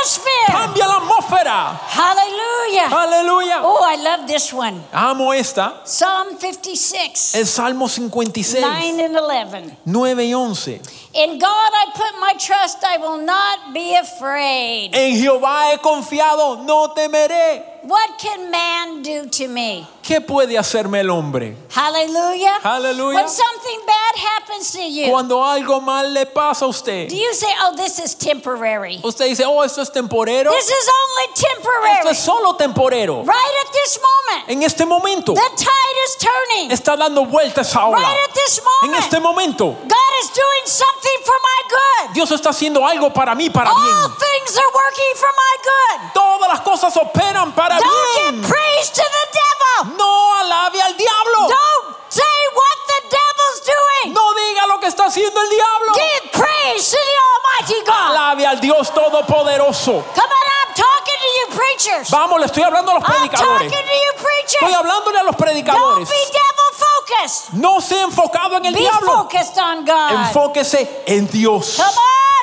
Cambia 0.47 0.87
la 0.87 0.97
atmósfera. 0.97 1.79
Hallelujah. 1.87 2.89
Aleluya. 2.89 3.61
Oh, 3.63 3.83
I 3.83 3.95
love 3.95 4.27
this 4.27 4.51
one. 4.53 4.81
Amo 4.91 5.31
esta. 5.31 5.81
Psalm 5.85 6.37
56, 6.37 7.35
El 7.35 7.45
Salmo 7.45 7.87
56, 7.87 8.61
9 8.61 8.99
and 8.99 9.15
11. 9.15 9.77
9 9.85 10.23
y 10.25 10.33
11. 10.33 10.81
In 11.13 11.39
God 11.39 11.71
I 11.73 11.85
put 11.95 12.19
my 12.19 12.33
trust, 12.37 12.83
I 12.83 12.97
will 12.97 13.23
not 13.23 13.73
be 13.73 13.95
afraid. 13.95 14.91
En 14.93 15.15
Jehová 15.15 15.71
he 15.71 15.77
confiado, 15.77 16.63
no 16.65 16.93
temeré. 16.93 17.72
What 17.85 18.17
can 18.17 18.49
man 18.49 19.01
do 19.01 19.27
to 19.27 19.47
me? 19.49 19.85
¿Qué 20.01 20.21
puede 20.21 20.57
hacerme 20.57 21.01
el 21.01 21.09
hombre? 21.09 21.55
Hallelujah. 21.69 22.59
Hallelujah. 22.61 23.15
When 23.15 23.27
something 23.29 23.79
bad 23.85 24.15
happens 24.15 24.71
to 24.71 24.81
you, 24.81 25.09
Cuando 25.11 25.43
algo 25.43 25.81
mal 25.81 26.13
le 26.13 26.25
pasa 26.25 26.63
a 26.63 26.67
usted, 26.69 27.09
do 27.09 27.15
you 27.15 27.33
say, 27.33 27.51
oh, 27.61 27.75
this 27.75 27.99
is 27.99 28.15
temporary? 28.15 29.01
usted 29.03 29.25
dice, 29.27 29.43
oh, 29.45 29.61
esto 29.63 29.81
es 29.81 29.89
temporero. 29.91 30.49
This 30.51 30.69
is 30.69 30.89
only 30.89 31.33
Esto 31.33 31.47
temporary. 31.47 32.09
es 32.09 32.19
solo 32.19 32.53
temporero. 32.53 33.23
Right 33.25 33.65
at 33.65 33.71
this 33.73 33.99
moment, 33.99 34.49
En 34.49 34.63
este 34.63 34.85
momento 34.85 35.33
the 35.33 35.49
tide 35.57 35.97
is 36.05 36.15
turning. 36.17 36.71
está 36.71 36.95
dando 36.97 37.25
vueltas 37.25 37.75
ahora. 37.75 37.99
Right 37.99 38.29
at 38.29 38.33
this 38.33 38.61
moment. 38.63 38.95
En 38.97 39.03
este 39.03 39.19
momento, 39.19 39.65
God 39.73 40.13
is 40.21 40.29
doing 40.29 40.65
something 40.65 41.19
for 41.25 41.35
my 41.41 41.69
good. 41.69 42.13
Dios 42.13 42.31
está 42.31 42.49
haciendo 42.51 42.85
algo 42.85 43.11
para 43.13 43.35
mí, 43.35 43.49
para 43.49 43.71
All 43.71 43.75
bien. 43.83 44.17
Things 44.43 44.57
are 44.57 44.71
working 44.75 45.13
for 45.15 45.31
my 45.31 45.53
good. 45.63 45.99
Todas 46.13 46.49
las 46.49 46.61
cosas 46.61 46.95
operan 46.97 47.53
para 47.55 47.77
Don't 47.79 48.15
bien. 48.15 48.41
give 48.41 48.49
praise 48.51 48.89
to 48.91 49.01
the 49.03 49.25
devil. 49.31 49.97
No 49.97 50.33
alabe 50.39 50.81
al 50.81 50.93
diablo. 50.97 51.47
Don't 51.47 51.95
say 52.09 52.37
what 52.53 52.77
the 52.87 52.99
devil's 53.09 53.61
doing. 53.63 54.13
No 54.13 54.33
diga 54.33 54.67
lo 54.67 54.79
que 54.79 54.87
está 54.87 55.05
haciendo 55.05 55.39
el 55.41 55.49
diablo. 55.49 55.93
Give 55.95 56.31
praise 56.31 56.91
to 56.91 56.97
the 56.97 57.17
Almighty 57.31 57.85
God. 57.85 58.11
Alabe 58.11 58.45
al 58.45 58.59
Dios 58.59 58.91
Todopoderoso. 58.93 60.03
Come 60.13 60.31
on, 60.31 60.47
I'm 60.67 60.73
talking 60.75 61.19
to 61.19 61.29
you, 61.39 61.45
preacher. 61.55 61.97
preachers. 62.03 62.09
Vamos, 62.11 62.39
le 62.39 62.45
estoy 62.47 62.63
hablando 62.63 62.91
a 62.91 62.95
los 62.95 63.03
I'm 63.03 63.29
talking 63.29 63.29
predicadores. 63.29 63.71
to 63.71 63.77
you 63.77 64.13
preachers. 64.17 64.61
Estoy 64.61 64.73
hablándole 64.73 65.19
a 65.19 65.23
los 65.23 65.35
Don't 65.35 65.37
predicadores. 65.37 66.09
be 66.09 66.15
devil 66.31 66.69
focused. 66.75 67.53
No 67.53 67.79
sea 67.81 68.03
enfocado 68.03 68.57
en 68.57 68.65
el 68.65 68.73
Be 68.73 68.81
diablo. 68.81 69.23
focused 69.23 69.57
on 69.57 69.85
God. 69.85 70.11
Enfóquese 70.27 71.03
en 71.07 71.27
Dios. 71.27 71.75
Come 71.77 71.87
on. 71.97 72.42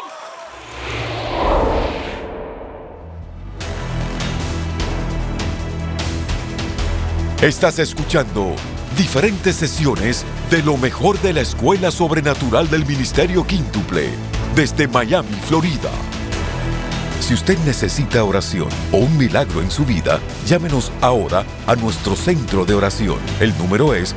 Estás 7.42 7.78
escuchando 7.78 8.54
diferentes 8.98 9.56
sesiones 9.56 10.26
de 10.50 10.62
lo 10.62 10.76
mejor 10.76 11.18
de 11.22 11.32
la 11.32 11.40
Escuela 11.40 11.90
Sobrenatural 11.90 12.68
del 12.68 12.84
Ministerio 12.84 13.46
Quíntuple 13.46 14.10
desde 14.54 14.86
Miami, 14.86 15.32
Florida. 15.46 15.90
Si 17.20 17.32
usted 17.32 17.56
necesita 17.64 18.24
oración 18.24 18.68
o 18.92 18.98
un 18.98 19.16
milagro 19.16 19.62
en 19.62 19.70
su 19.70 19.86
vida, 19.86 20.20
llámenos 20.44 20.92
ahora 21.00 21.46
a 21.66 21.76
nuestro 21.76 22.14
centro 22.14 22.66
de 22.66 22.74
oración. 22.74 23.18
El 23.40 23.56
número 23.56 23.94
es 23.94 24.14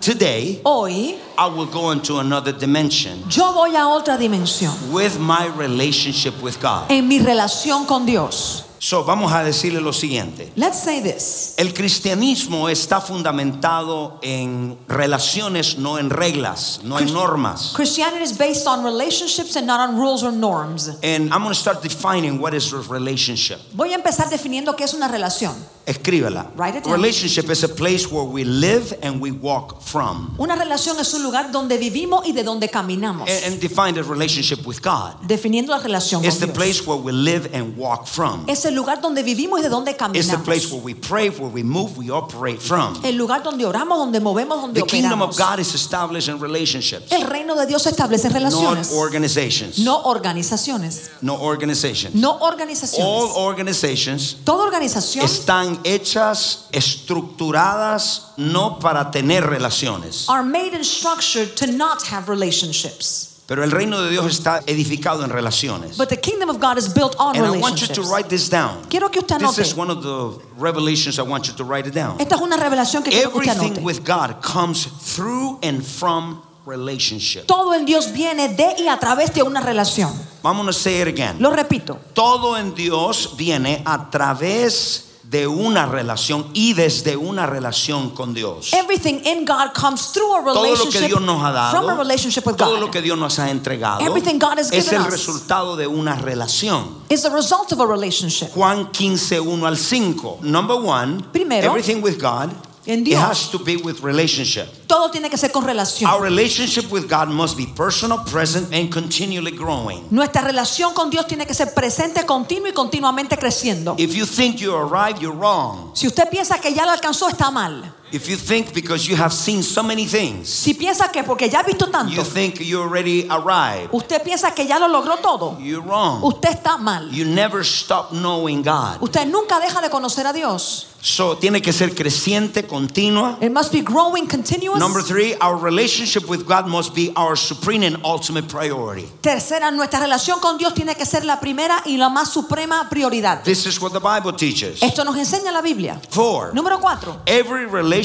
today 0.00 0.58
hoy 0.64 1.16
I 1.36 1.48
will 1.54 1.68
go 1.70 1.92
into 1.92 2.18
another 2.18 2.52
dimension 2.58 3.28
yo 3.28 3.52
voy 3.52 3.76
a 3.76 3.88
otra 3.88 4.16
dimensión 4.16 4.72
with 4.90 5.18
my 5.18 5.48
relationship 5.54 6.32
with 6.42 6.58
God. 6.62 6.90
en 6.90 7.06
mi 7.06 7.18
relación 7.18 7.84
con 7.84 8.06
Dios. 8.06 8.64
So, 8.84 9.04
vamos 9.04 9.32
a 9.32 9.44
decirle 9.44 9.80
lo 9.80 9.92
siguiente. 9.92 10.50
Let's 10.56 10.80
say 10.82 11.00
this. 11.00 11.54
El 11.56 11.72
cristianismo 11.72 12.68
está 12.68 13.00
fundamentado 13.00 14.18
en 14.22 14.76
relaciones, 14.88 15.78
no 15.78 16.00
en 16.00 16.10
reglas, 16.10 16.80
no 16.82 16.98
en 16.98 17.12
normas. 17.12 17.74
Christianity 17.76 18.24
is 18.24 18.36
based 18.36 18.66
on 18.66 18.82
relationships 18.82 19.54
and 19.54 19.68
not 19.68 19.78
on 19.78 19.96
rules 19.96 20.24
or 20.24 20.32
norms. 20.32 20.88
And 21.04 21.32
I'm 21.32 21.44
going 21.44 21.54
to 21.54 21.60
start 21.60 21.80
defining 21.80 22.40
what 22.40 22.54
is 22.54 22.72
a 22.72 22.78
relationship. 22.78 23.60
Voy 23.72 23.92
a 23.92 23.94
empezar 23.94 24.28
definiendo 24.28 24.74
qué 24.74 24.82
es 24.82 24.94
una 24.94 25.06
relación. 25.06 25.54
Escríbela. 25.86 26.46
Write 26.56 26.76
it 26.78 26.84
down. 26.84 26.92
Relationship 26.94 27.50
is 27.50 27.64
a 27.64 27.68
place 27.68 28.06
where 28.10 28.24
we 28.24 28.44
live 28.44 28.96
and 29.02 29.20
we 29.20 29.30
walk 29.32 29.82
from. 29.82 30.34
Una 30.38 30.54
relación 30.56 30.98
es 31.00 31.12
un 31.14 31.22
lugar 31.22 31.50
donde 31.50 31.76
vivimos 31.78 32.24
y 32.26 32.32
de 32.32 32.44
donde 32.44 32.68
caminamos. 32.68 33.28
And, 33.28 33.52
and 33.54 33.60
define 33.60 33.94
the 33.94 34.02
relationship 34.02 34.64
with 34.66 34.80
God. 34.82 35.14
Definiendo 35.26 35.72
la 35.72 35.78
relación 35.80 36.24
It's 36.24 36.38
con 36.38 36.40
the 36.48 36.52
Dios. 36.52 36.56
place 36.56 36.86
where 36.86 37.00
we 37.00 37.12
live 37.12 37.50
and 37.52 37.76
walk 37.76 38.06
from. 38.06 38.44
Es 38.48 38.64
el 38.64 38.74
lugar 38.74 39.00
donde 39.00 39.22
vivimos 39.22 39.58
y 39.58 39.62
de 39.62 39.68
donde 39.68 39.90
It's 39.92 40.28
the 40.28 40.38
place 40.38 40.66
caminamos. 40.66 40.72
where 40.72 40.82
we 40.84 40.94
pray, 40.94 41.28
where 41.30 41.50
we 41.52 41.62
move, 41.62 41.96
we 41.98 42.10
operate 42.10 42.60
from. 42.60 43.00
El 43.04 43.16
lugar 43.16 43.42
donde 43.42 43.64
oramos, 43.66 43.98
donde 43.98 44.20
movemos, 44.20 44.60
donde 44.62 44.80
The 44.80 44.86
kingdom 44.86 45.20
of 45.22 45.30
operamos. 45.30 45.38
God 45.38 45.58
is 45.60 45.74
established 45.74 46.28
in 46.28 46.38
relationships, 46.40 47.10
El 47.10 47.26
reino 47.28 47.54
de 47.56 47.66
Dios 47.66 47.82
se 47.82 47.90
establece 47.90 48.26
en 48.28 48.34
relaciones, 48.34 48.92
organizations. 48.92 49.78
no 49.78 50.00
organizaciones. 50.04 51.10
No 51.22 51.34
organizations. 51.40 52.14
No 52.14 52.30
All 52.32 52.52
organizaciones. 52.52 53.36
organizations 53.36 54.36
Toda 54.44 54.64
organización 54.64 55.24
están 55.24 55.71
hechas, 55.84 56.68
estructuradas, 56.72 58.32
no 58.36 58.78
para 58.78 59.10
tener 59.10 59.44
relaciones. 59.46 60.28
are 60.28 60.42
made 60.44 60.74
and 60.74 60.84
structured 60.84 61.54
to 61.56 61.66
not 61.66 62.02
have 62.10 62.28
relationships. 62.28 63.28
Pero 63.46 63.64
el 63.64 63.70
reino 63.70 64.00
de 64.00 64.10
Dios 64.10 64.26
está 64.26 64.62
edificado 64.66 65.24
en 65.24 65.30
relaciones. 65.30 65.98
But 65.98 66.08
the 66.08 66.16
kingdom 66.16 66.48
of 66.48 66.58
God 66.58 66.78
is 66.78 66.88
built 66.88 67.16
on 67.18 67.36
And 67.36 67.44
I 67.44 67.58
want 67.58 67.80
you 67.80 67.88
to 67.88 68.02
write 68.02 68.28
this 68.28 68.48
down. 68.48 68.84
Quiero 68.88 69.10
que 69.10 69.20
usted 69.20 69.40
This 69.40 69.58
anote. 69.58 69.62
is 69.62 69.74
one 69.74 69.90
of 69.90 70.02
the 70.02 70.40
revelations 70.56 71.18
I 71.18 71.22
want 71.22 71.48
you 71.48 71.54
to 71.54 71.64
write 71.64 71.86
it 71.86 71.92
down. 71.94 72.18
Esta 72.20 72.36
es 72.36 72.40
una 72.40 72.56
revelación 72.56 73.02
que 73.02 73.10
quiero 73.10 73.30
que 73.30 73.40
usted 73.40 73.50
Everything 73.52 73.72
anote. 73.78 73.84
with 73.84 74.04
God 74.04 74.40
comes 74.42 74.86
through 74.86 75.58
and 75.62 75.84
from 75.84 76.40
relationship. 76.64 77.46
Todo 77.46 77.74
en 77.74 77.84
Dios 77.84 78.12
viene 78.12 78.48
de 78.48 78.76
y 78.78 78.88
a 78.88 78.98
través 78.98 79.34
de 79.34 79.42
una 79.42 79.60
relación. 79.60 80.12
Vamos 80.42 80.66
a 80.68 80.72
say 80.72 81.02
it 81.02 81.08
again. 81.08 81.36
Lo 81.40 81.50
repito. 81.50 81.98
Todo 82.14 82.56
en 82.56 82.74
Dios 82.74 83.36
viene 83.36 83.82
a 83.84 84.08
través 84.10 85.06
de 85.08 85.11
una 85.46 85.86
relación 85.86 86.46
y 86.52 86.74
desde 86.74 87.16
una 87.16 87.46
relación 87.46 88.10
con 88.10 88.34
Dios. 88.34 88.72
Everything 88.72 89.20
in 89.24 89.44
God 89.44 89.72
comes 89.74 90.12
through 90.12 90.32
a 90.36 90.52
Todo 90.52 90.54
lo 90.54 90.62
que 90.62 90.70
relationship 91.00 91.06
Dios 91.08 91.20
nos 91.22 91.42
ha 91.42 91.70
from 91.70 91.84
a 91.84 91.86
dado, 91.92 91.98
relationship 92.02 92.46
with 92.46 92.56
todo 92.56 92.72
God. 92.74 92.80
lo 92.80 92.90
que 92.90 93.00
Dios 93.02 93.18
nos 93.18 93.38
ha 93.38 93.50
entregado, 93.50 94.00
Everything 94.00 94.38
God 94.38 94.58
has 94.58 94.70
es 94.72 94.84
given 94.86 95.00
el 95.02 95.06
us. 95.08 95.12
resultado 95.12 95.76
de 95.76 95.86
una 95.86 96.16
relación. 96.16 97.02
Is 97.08 97.22
the 97.22 97.30
result 97.30 97.72
of 97.72 97.80
a 97.80 97.86
relationship. 97.86 98.48
Juan 98.54 98.90
15, 98.92 99.40
1 99.40 99.66
al 99.66 99.76
5. 99.76 100.38
Number 100.42 100.76
one, 100.76 101.22
Primero, 101.32 101.68
everything 101.70 102.02
with 102.02 102.18
God, 102.20 102.50
en 102.86 103.06
it 103.06 103.14
has 103.14 103.50
to 103.50 103.58
be 103.58 103.76
with 103.76 104.00
relationship. 104.02 104.66
Todo 104.86 105.10
tiene 105.10 105.30
que 105.30 105.36
ser 105.36 105.50
con 105.52 105.64
relación. 105.64 106.10
Our 106.10 106.22
relationship 106.22 106.90
with 106.90 107.08
God 107.08 107.28
must 107.28 107.56
be 107.56 107.66
personal, 107.66 108.24
present, 108.24 108.72
and 108.72 108.92
continually 108.92 109.52
growing. 109.52 110.06
Nuestra 110.10 110.42
relación 110.42 110.92
con 110.94 111.10
Dios 111.10 111.26
tiene 111.26 111.46
que 111.46 111.54
ser 111.54 111.72
presente, 111.74 112.26
continua 112.26 112.70
y 112.70 112.72
continuamente 112.72 113.36
creciendo. 113.36 113.94
If 113.98 114.14
you 114.14 114.26
think 114.26 114.56
you 114.56 114.74
arrived, 114.74 115.20
you're 115.20 115.36
wrong. 115.36 115.92
Si 115.94 116.06
usted 116.06 116.28
piensa 116.28 116.60
que 116.60 116.74
ya 116.74 116.84
lo 116.84 116.92
alcanzó, 116.92 117.28
está 117.28 117.50
mal. 117.50 117.94
If 118.12 118.28
you 118.28 118.36
think 118.36 118.74
because 118.74 119.08
you 119.08 119.16
have 119.16 119.32
seen 119.32 119.62
so 119.62 119.82
many 119.82 120.06
things, 120.06 120.48
Si 120.48 120.74
piensa 120.74 121.10
que 121.10 121.22
porque 121.24 121.48
ya 121.48 121.60
ha 121.60 121.62
visto 121.62 121.86
tanto, 121.90 122.12
you 122.12 122.22
think 122.22 122.60
you 122.60 122.80
already 122.82 123.26
arrived, 123.30 123.88
usted 123.92 124.22
piensa 124.22 124.54
que 124.54 124.66
ya 124.66 124.78
lo 124.78 124.86
logró 124.88 125.16
todo, 125.22 125.56
you're 125.58 125.80
wrong. 125.80 126.22
usted 126.22 126.50
está 126.50 126.76
mal. 126.78 127.08
You 127.10 127.24
never 127.24 127.64
stop 127.64 128.10
knowing 128.12 128.62
God. 128.62 128.98
Usted 129.00 129.26
nunca 129.26 129.58
deja 129.60 129.80
de 129.80 129.88
conocer 129.88 130.26
a 130.26 130.32
Dios. 130.34 130.88
So 131.04 131.36
tiene 131.36 131.60
que 131.60 131.72
ser 131.72 131.96
creciente, 131.96 132.64
continua. 132.64 133.36
It 133.40 133.50
must 133.50 133.72
be 133.72 133.80
growing 133.80 134.28
continuous. 134.28 134.78
Number 134.78 135.02
three, 135.02 135.34
our 135.40 135.56
relationship 135.56 136.28
with 136.28 136.46
God 136.46 136.68
must 136.68 136.94
be 136.94 137.12
our 137.16 137.34
supreme 137.34 137.82
and 137.82 137.96
ultimate 138.04 138.46
priority. 138.46 139.08
Tercera, 139.20 139.72
nuestra 139.72 139.98
relación 139.98 140.38
con 140.38 140.58
Dios 140.58 140.74
tiene 140.74 140.94
que 140.94 141.04
ser 141.04 141.24
la 141.24 141.40
primera 141.40 141.82
y 141.86 141.96
la 141.96 142.08
más 142.08 142.28
suprema 142.32 142.88
prioridad. 142.88 143.42
This 143.42 143.66
is 143.66 143.80
what 143.80 143.90
the 143.92 143.98
Bible 143.98 144.32
teaches. 144.34 144.80
Esto 144.80 145.02
nos 145.02 145.16
enseña 145.16 145.50
la 145.50 145.60
Biblia. 145.60 146.00
Four, 146.10 146.52
Número 146.54 146.78
cuatro. 146.78 147.20
every 147.26 147.64
relationship 147.66 148.01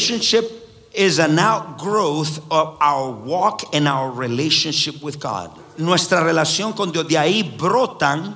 is 0.93 1.19
an 1.19 1.37
outgrowth 1.37 2.39
of 2.49 2.77
our 2.81 3.11
walk 3.11 3.63
and 3.73 3.87
our 3.87 4.11
relationship 4.11 5.01
with 5.03 5.19
God. 5.19 5.51
Nuestra 5.77 6.21
relación 6.23 6.73
con 6.75 6.91
Dios, 6.91 7.07
de 7.07 7.17
ahí 7.17 7.43
brotan 7.57 8.35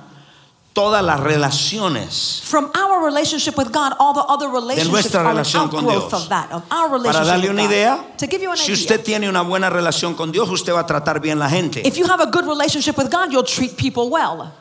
todas 0.74 1.02
las 1.04 1.18
relaciones. 1.20 2.40
From 2.44 2.70
our 2.74 3.04
relationship 3.04 3.56
with 3.58 3.72
God, 3.72 3.94
all 3.98 4.14
the 4.14 4.20
other 4.28 4.48
relationships 4.48 4.90
nuestra 4.92 5.20
are 5.20 5.30
an 5.30 5.36
relación 5.36 5.68
con 5.70 5.84
outgrowth 5.84 6.10
Dios. 6.10 6.22
of 6.22 6.28
that, 6.28 6.52
of 6.52 6.62
our 6.70 6.88
Para 6.88 6.92
relationship 6.92 7.26
darle 7.26 7.42
with 7.42 7.50
una 7.50 7.62
God. 7.62 7.70
idea, 7.70 8.04
To 8.18 8.26
give 8.26 8.42
you 8.42 8.50
an 8.50 8.56
si 8.56 8.64
idea. 8.72 8.74
usted 8.76 9.02
tiene 9.04 9.28
una 9.28 9.42
buena 9.42 9.68
relación 9.70 10.14
con 10.14 10.30
Dios, 10.30 10.48
usted 10.48 10.72
va 10.72 10.80
a 10.80 10.86
tratar 10.86 11.20
bien 11.20 11.38
la 11.38 11.48
gente. 11.48 11.82
If 11.84 11.96
you 11.96 12.06
have 12.06 12.20
a 12.22 12.26
good 12.30 12.46
relationship 12.46 12.96
with 12.96 13.10
God, 13.10 13.32
you'll 13.32 13.42
treat 13.44 13.76
people 13.76 14.08
well. 14.08 14.52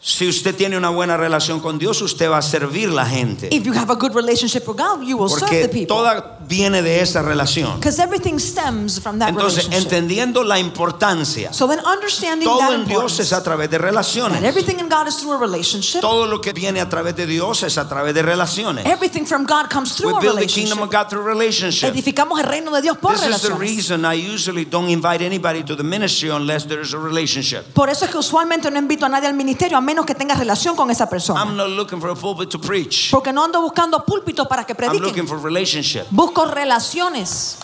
Si 0.00 0.28
usted 0.28 0.54
tiene 0.56 0.76
una 0.76 0.90
buena 0.90 1.16
relación 1.16 1.58
con 1.60 1.76
Dios, 1.76 2.00
usted 2.00 2.30
va 2.30 2.38
a 2.38 2.42
servir 2.42 2.88
la 2.92 3.04
gente. 3.04 3.48
If 3.50 3.64
you 3.66 3.72
have 3.72 3.90
a 3.90 3.96
good 3.96 4.14
relationship 4.14 4.64
with 4.68 4.76
God, 4.76 5.02
you 5.02 5.16
will 5.16 5.28
serve 5.28 5.50
the 5.50 5.58
Porque 5.66 5.68
people. 5.72 5.86
toda 5.96 6.37
viene 6.48 6.82
de 6.82 7.00
esa 7.02 7.22
relación. 7.22 7.76
Because 7.76 8.00
everything 8.00 8.38
stems 8.38 8.98
from 9.00 9.18
that 9.18 9.28
Entonces, 9.28 9.68
entendiendo 9.70 10.42
la 10.44 10.58
importancia, 10.58 11.52
So 11.52 11.68
then 11.68 11.80
understanding 11.84 12.48
todo 12.48 12.58
that 12.60 12.72
en 12.72 12.86
Dios 12.86 13.20
es 13.20 13.32
a 13.32 13.42
través 13.42 13.70
de 13.70 13.78
relaciones. 13.78 14.42
everything 14.42 14.78
in 14.80 14.88
God 14.88 15.06
is 15.08 15.16
through 15.18 15.34
a 15.34 15.38
relationship. 15.38 16.00
Todo 16.00 16.26
lo 16.26 16.40
que 16.40 16.52
viene 16.52 16.80
a 16.80 16.88
través 16.88 17.14
de 17.16 17.26
Dios 17.26 17.62
es 17.62 17.76
a 17.78 17.88
través 17.88 18.14
de 18.14 18.22
relaciones. 18.22 18.86
Everything 18.86 19.24
from 19.26 19.44
God 19.44 19.68
comes 19.70 19.90
We 19.92 19.96
through 19.98 20.16
a 20.16 20.20
build 20.20 20.38
the 20.40 20.46
kingdom 20.46 20.80
of. 20.80 20.90
God 20.90 21.08
through 21.08 21.24
relationship. 21.26 21.90
Edificamos 21.90 22.40
el 22.40 22.46
reino 22.46 22.70
de 22.70 22.80
Dios 22.82 22.96
por 22.98 23.12
This 23.12 23.20
is 23.26 23.42
the 23.42 23.48
relaciones. 23.48 23.60
reason 23.60 24.04
I 24.04 24.14
usually 24.14 24.64
don't 24.64 24.88
invite 24.88 25.22
anybody 25.24 25.62
to 25.64 25.76
the 25.76 25.84
ministry 25.84 26.30
unless 26.30 26.66
there 26.66 26.80
is 26.80 26.94
a 26.94 26.98
relationship. 26.98 27.62
Por 27.74 27.90
eso 27.90 28.04
es 28.06 28.10
que 28.10 28.18
usualmente 28.18 28.70
no 28.70 28.78
invito 28.78 29.04
a 29.04 29.08
nadie 29.08 29.28
al 29.28 29.34
ministerio 29.34 29.76
a 29.76 29.80
menos 29.80 30.06
que 30.06 30.14
tenga 30.14 30.34
relación 30.34 30.74
con 30.76 30.90
esa 30.90 31.08
persona. 31.08 31.40
I'm 31.44 31.56
not 31.56 31.68
looking 31.68 32.00
for 32.00 32.10
a 32.10 32.14
pulpit 32.14 32.48
to 32.50 32.58
preach. 32.60 33.10
Porque 33.10 33.32
no 33.32 33.44
ando 33.44 33.60
buscando 33.60 34.04
púlpitos 34.04 34.46
para 34.48 34.64
que 34.64 34.72
I'm 34.72 34.92
looking 34.94 35.26
prediquen. 35.26 35.28
for 35.28 35.38
relationship. 35.42 36.04
Busco 36.10 36.37
relaciones. 36.46 37.58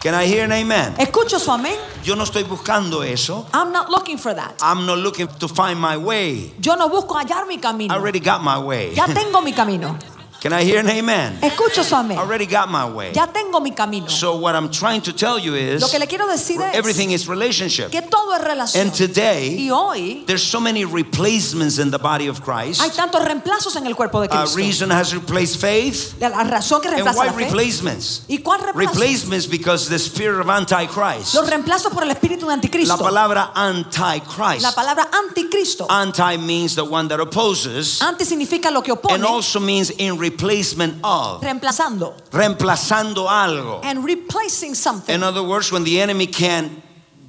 Can 0.00 0.14
I 0.14 0.26
hear 0.26 0.44
an 0.44 0.52
amen? 0.52 0.94
Escucho 0.98 1.40
su 1.40 1.50
amén. 1.50 1.76
Yo 2.04 2.14
no 2.14 2.22
estoy 2.24 2.44
buscando 2.44 3.02
eso. 3.02 3.46
I'm 3.52 3.72
not 3.72 3.90
looking 3.90 4.16
for 4.16 4.32
that. 4.32 4.54
I'm 4.62 4.86
not 4.86 4.98
looking 4.98 5.26
to 5.26 5.48
find 5.48 5.80
my 5.80 5.96
way. 5.96 6.52
Yo 6.60 6.76
no 6.76 6.88
busco 6.88 7.14
hallar 7.16 7.46
mi 7.48 7.54
I 7.54 7.58
camino. 7.58 7.94
already 7.94 8.20
got 8.20 8.40
my 8.42 8.58
way. 8.58 8.94
Ya 8.94 9.06
tengo 9.06 9.40
mi 9.42 9.52
camino. 9.52 9.98
Can 10.40 10.52
I 10.52 10.62
hear 10.62 10.78
an 10.78 10.88
amen? 10.88 11.38
Escucho 11.42 11.82
su 11.82 11.96
amén. 11.96 12.16
I 12.16 12.20
already 12.20 12.46
got 12.46 12.68
my 12.70 12.84
way. 12.88 13.12
Ya 13.12 13.26
tengo 13.26 13.60
mi 13.60 13.72
camino. 13.72 14.06
So 14.08 14.36
what 14.36 14.54
I'm 14.54 14.70
trying 14.70 15.00
to 15.02 15.12
tell 15.12 15.36
you 15.36 15.54
is 15.56 15.82
Lo 15.82 15.88
que 15.88 15.98
le 15.98 16.06
quiero 16.06 16.28
decir 16.28 16.60
es 16.60 16.76
everything 16.76 17.10
is 17.10 17.26
relationship. 17.26 17.90
que 17.90 18.02
todo 18.02 18.32
es 18.36 18.42
relación. 18.44 18.82
And 18.82 18.94
today 18.94 19.56
Y 19.58 19.70
hoy 19.70 20.22
there's 20.26 20.44
so 20.44 20.60
many 20.60 20.84
replacements 20.84 21.78
in 21.80 21.90
the 21.90 21.98
body 21.98 22.28
of 22.28 22.40
Christ. 22.40 22.80
hay 22.80 22.90
tantos 22.90 23.20
reemplazos 23.24 23.74
en 23.76 23.86
el 23.88 23.96
cuerpo 23.96 24.20
de 24.20 24.28
Uh, 24.28 24.42
Cristo. 24.42 24.56
reason 24.56 24.90
has 24.92 25.12
replaced 25.12 25.58
faith. 25.60 26.14
La 26.20 26.28
razón 26.44 26.80
que 26.82 26.88
And 26.88 26.98
reemplaza 26.98 27.18
why 27.18 27.26
la 27.26 27.32
fe. 27.32 27.44
replacements? 27.46 28.22
¿Y 28.28 28.38
cuál 28.38 28.60
reemplazo? 28.60 28.92
Replacements 28.94 29.46
because 29.48 29.88
the 29.88 29.98
spirit 29.98 30.40
of 30.40 30.48
Antichrist. 30.48 31.34
Los 31.34 31.48
reemplazos 31.50 31.92
por 31.92 32.04
el 32.04 32.10
espíritu 32.10 32.46
de 32.46 32.84
La 32.86 32.96
palabra 32.96 33.50
Antichrist. 33.56 34.62
La 34.62 34.70
palabra 34.72 35.08
anticristo. 35.10 35.86
Anti 35.90 36.36
means 36.36 36.74
the 36.76 36.84
one 36.84 37.08
that 37.08 37.18
opposes, 37.20 38.00
Anti 38.02 38.24
significa 38.24 38.70
lo 38.70 38.82
que 38.82 38.92
opone, 38.92 39.14
and 39.14 39.24
also 39.24 39.58
means 39.58 39.90
in 39.90 40.16
replacement 40.30 40.98
of, 41.02 41.42
reemplazando. 41.42 42.14
reemplazando 42.30 43.28
algo. 43.28 43.80
And 43.82 44.04
replacing 44.04 44.74
something. 44.74 45.14
In 45.14 45.22
other 45.22 45.42
words, 45.42 45.70
when 45.72 45.84
the 45.84 46.00
enemy 46.00 46.26
can't 46.26 46.70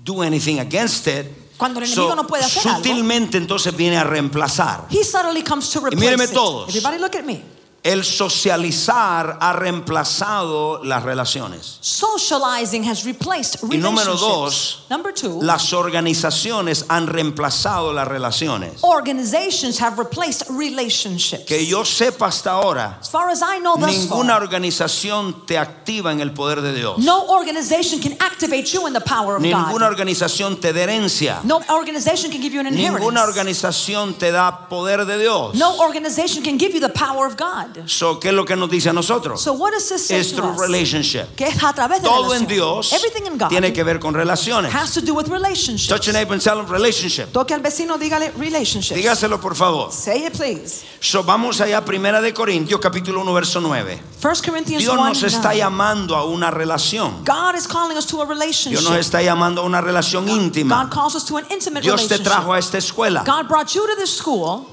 do 0.03 0.21
anything 0.21 0.59
against 0.59 1.07
it, 1.07 1.27
Cuando 1.57 1.81
el 1.81 1.87
so 1.87 2.15
no 2.15 2.25
puede 2.25 2.43
hacer 2.43 2.63
algo. 2.63 2.77
sutilmente 2.77 3.37
entonces 3.37 3.75
viene 3.75 3.97
a 3.97 4.03
reemplazar. 4.03 4.85
He 4.89 5.03
suddenly 5.03 5.43
comes 5.43 5.69
to 5.71 5.79
replace 5.79 5.99
míreme 5.99 6.23
it. 6.23 6.69
Everybody 6.69 6.97
look 6.99 7.15
at 7.15 7.25
me. 7.25 7.43
El 7.81 8.03
socializar 8.03 9.37
ha 9.39 9.53
reemplazado 9.53 10.83
las 10.83 11.03
relaciones. 11.03 11.77
Socializing 11.81 12.83
has 12.83 13.05
replaced 13.05 13.57
Y 13.63 13.77
número 13.77 14.13
relationships. 14.15 14.19
dos, 14.19 14.85
Number 14.89 15.13
two, 15.13 15.39
Las 15.41 15.71
organizaciones 15.71 16.85
han 16.89 17.07
reemplazado 17.07 17.93
las 17.93 18.07
relaciones. 18.07 18.83
organizations 18.83 19.79
have 19.79 19.97
replaced 19.97 20.43
relationships. 20.49 21.45
Que 21.45 21.65
yo 21.65 21.83
sepa 21.85 22.27
hasta 22.27 22.51
ahora, 22.51 22.97
as 22.99 23.09
far 23.09 23.29
as 23.29 23.41
I 23.41 23.59
know 23.59 23.75
ninguna 23.77 24.33
far, 24.33 24.41
organización 24.43 25.45
te 25.45 25.57
activa 25.57 26.11
en 26.11 26.19
el 26.19 26.31
poder 26.33 26.61
de 26.61 26.73
Dios. 26.73 26.97
no 26.99 27.27
organization 27.27 27.99
can 28.01 28.13
activate 28.19 28.73
you 28.73 28.87
in 28.87 28.93
the 28.93 29.01
power 29.01 29.35
of 29.37 29.41
Ninguna 29.41 29.87
God. 29.87 29.93
organización 29.99 30.59
te 30.59 30.73
da 30.73 30.81
herencia. 30.83 31.39
No 31.43 31.61
organization 31.69 32.31
can 32.31 32.41
give 32.41 32.53
you 32.53 32.59
an 32.59 32.67
inheritance. 32.67 32.99
Ninguna 32.99 33.23
organización 33.23 34.15
te 34.17 34.31
da 34.31 34.67
poder 34.67 35.05
de 35.05 35.17
Dios. 35.17 35.55
no 35.55 35.77
organization 35.79 36.43
can 36.43 36.57
give 36.57 36.73
you 36.73 36.79
the 36.81 36.89
power 36.89 37.25
of 37.25 37.37
God. 37.37 37.68
So, 37.85 38.19
¿Qué 38.19 38.29
es 38.29 38.33
lo 38.33 38.45
que 38.45 38.55
nos 38.55 38.69
dice 38.69 38.89
a 38.89 38.93
nosotros? 38.93 39.41
So 39.41 39.53
what 39.53 39.71
does 39.71 39.87
this 39.89 40.05
say 40.07 40.17
Es 40.19 40.33
through 40.33 40.59
relationship. 40.59 41.35
Que 41.35 41.47
es 41.47 41.63
a 41.63 41.73
través 41.73 42.01
de 42.01 42.07
Todo 42.07 42.33
en. 42.33 42.47
Dios 42.47 42.91
Everything 42.93 43.25
in 43.27 43.37
God 43.37 43.49
tiene 43.49 43.71
que 43.73 43.83
ver 43.83 43.99
con 43.99 44.13
relaciones. 44.13 44.73
has 44.73 44.93
to 44.93 45.01
do 45.01 45.13
with 45.13 45.27
relationships. 45.27 45.87
Touch 45.87 46.05
your 46.05 46.13
neighbor 46.13 46.33
and 46.33 46.41
tell 46.41 46.59
him 46.59 46.65
relationship. 46.67 47.31
Toque 47.31 47.53
al 47.53 47.61
vecino, 47.61 47.97
dígale 47.97 48.31
relationships. 48.37 48.95
Dígaselo 48.99 49.39
por 49.39 49.55
favor. 49.55 49.91
Say 49.91 50.25
it 50.25 50.33
please. 50.33 50.83
So, 50.99 51.23
vamos 51.23 51.61
allá, 51.61 51.83
Primera 51.85 52.21
de 52.21 52.33
Corintios, 52.33 52.79
capítulo 52.81 53.21
1, 53.21 53.33
verso 53.33 53.61
9. 53.61 53.99
1 54.21 54.33
Corinthians 54.45 54.81
Dios 54.83 54.93
1, 54.93 55.05
nos 55.09 55.23
está 55.23 55.49
9. 55.49 55.57
llamando 55.57 56.15
a 56.15 56.25
una 56.25 56.51
relación. 56.51 57.23
God 57.25 57.55
is 57.55 57.67
calling 57.67 57.97
us 57.97 58.05
to 58.05 58.21
a 58.21 58.25
Dios 58.25 58.29
relationship. 58.37 58.81
nos 58.83 58.97
está 58.97 59.21
llamando 59.21 59.61
a 59.61 59.65
una 59.65 59.81
relación 59.81 60.25
God 60.25 60.35
íntima. 60.35 60.89
calls 60.89 61.15
us 61.15 61.25
to 61.25 61.37
an 61.37 61.45
intimate 61.49 61.81
Dios 61.81 62.07
te 62.07 62.15
relationship. 62.15 62.23
trajo 62.23 62.53
a 62.53 62.59
esta 62.59 62.77
escuela 62.77 63.23
God 63.25 63.47
brought 63.47 63.73
you 63.73 63.85
to 63.87 63.95
this 63.95 64.09
school 64.17 64.65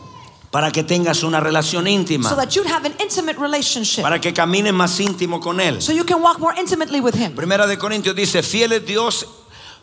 para 0.56 0.72
que 0.72 0.82
tengas 0.82 1.22
una 1.22 1.38
relación 1.38 1.84
so 1.84 1.90
íntima, 1.90 2.34
that 2.34 2.48
you'd 2.54 2.66
have 2.66 2.86
an 2.86 2.94
intimate 2.98 3.38
relationship. 3.38 4.00
para 4.00 4.18
que 4.18 4.32
camines 4.32 4.72
más 4.72 4.98
íntimo 5.00 5.38
con 5.38 5.60
Él. 5.60 5.82
So 5.82 5.92
you 5.92 6.02
can 6.02 6.22
walk 6.22 6.38
more 6.38 6.58
intimately 6.58 6.98
with 6.98 7.14
Him. 7.14 7.34
Primera 7.34 7.66
de 7.66 7.76
Corintios 7.76 8.16
dice, 8.16 8.42
fiel 8.42 8.72
es 8.72 8.86
Dios 8.86 9.26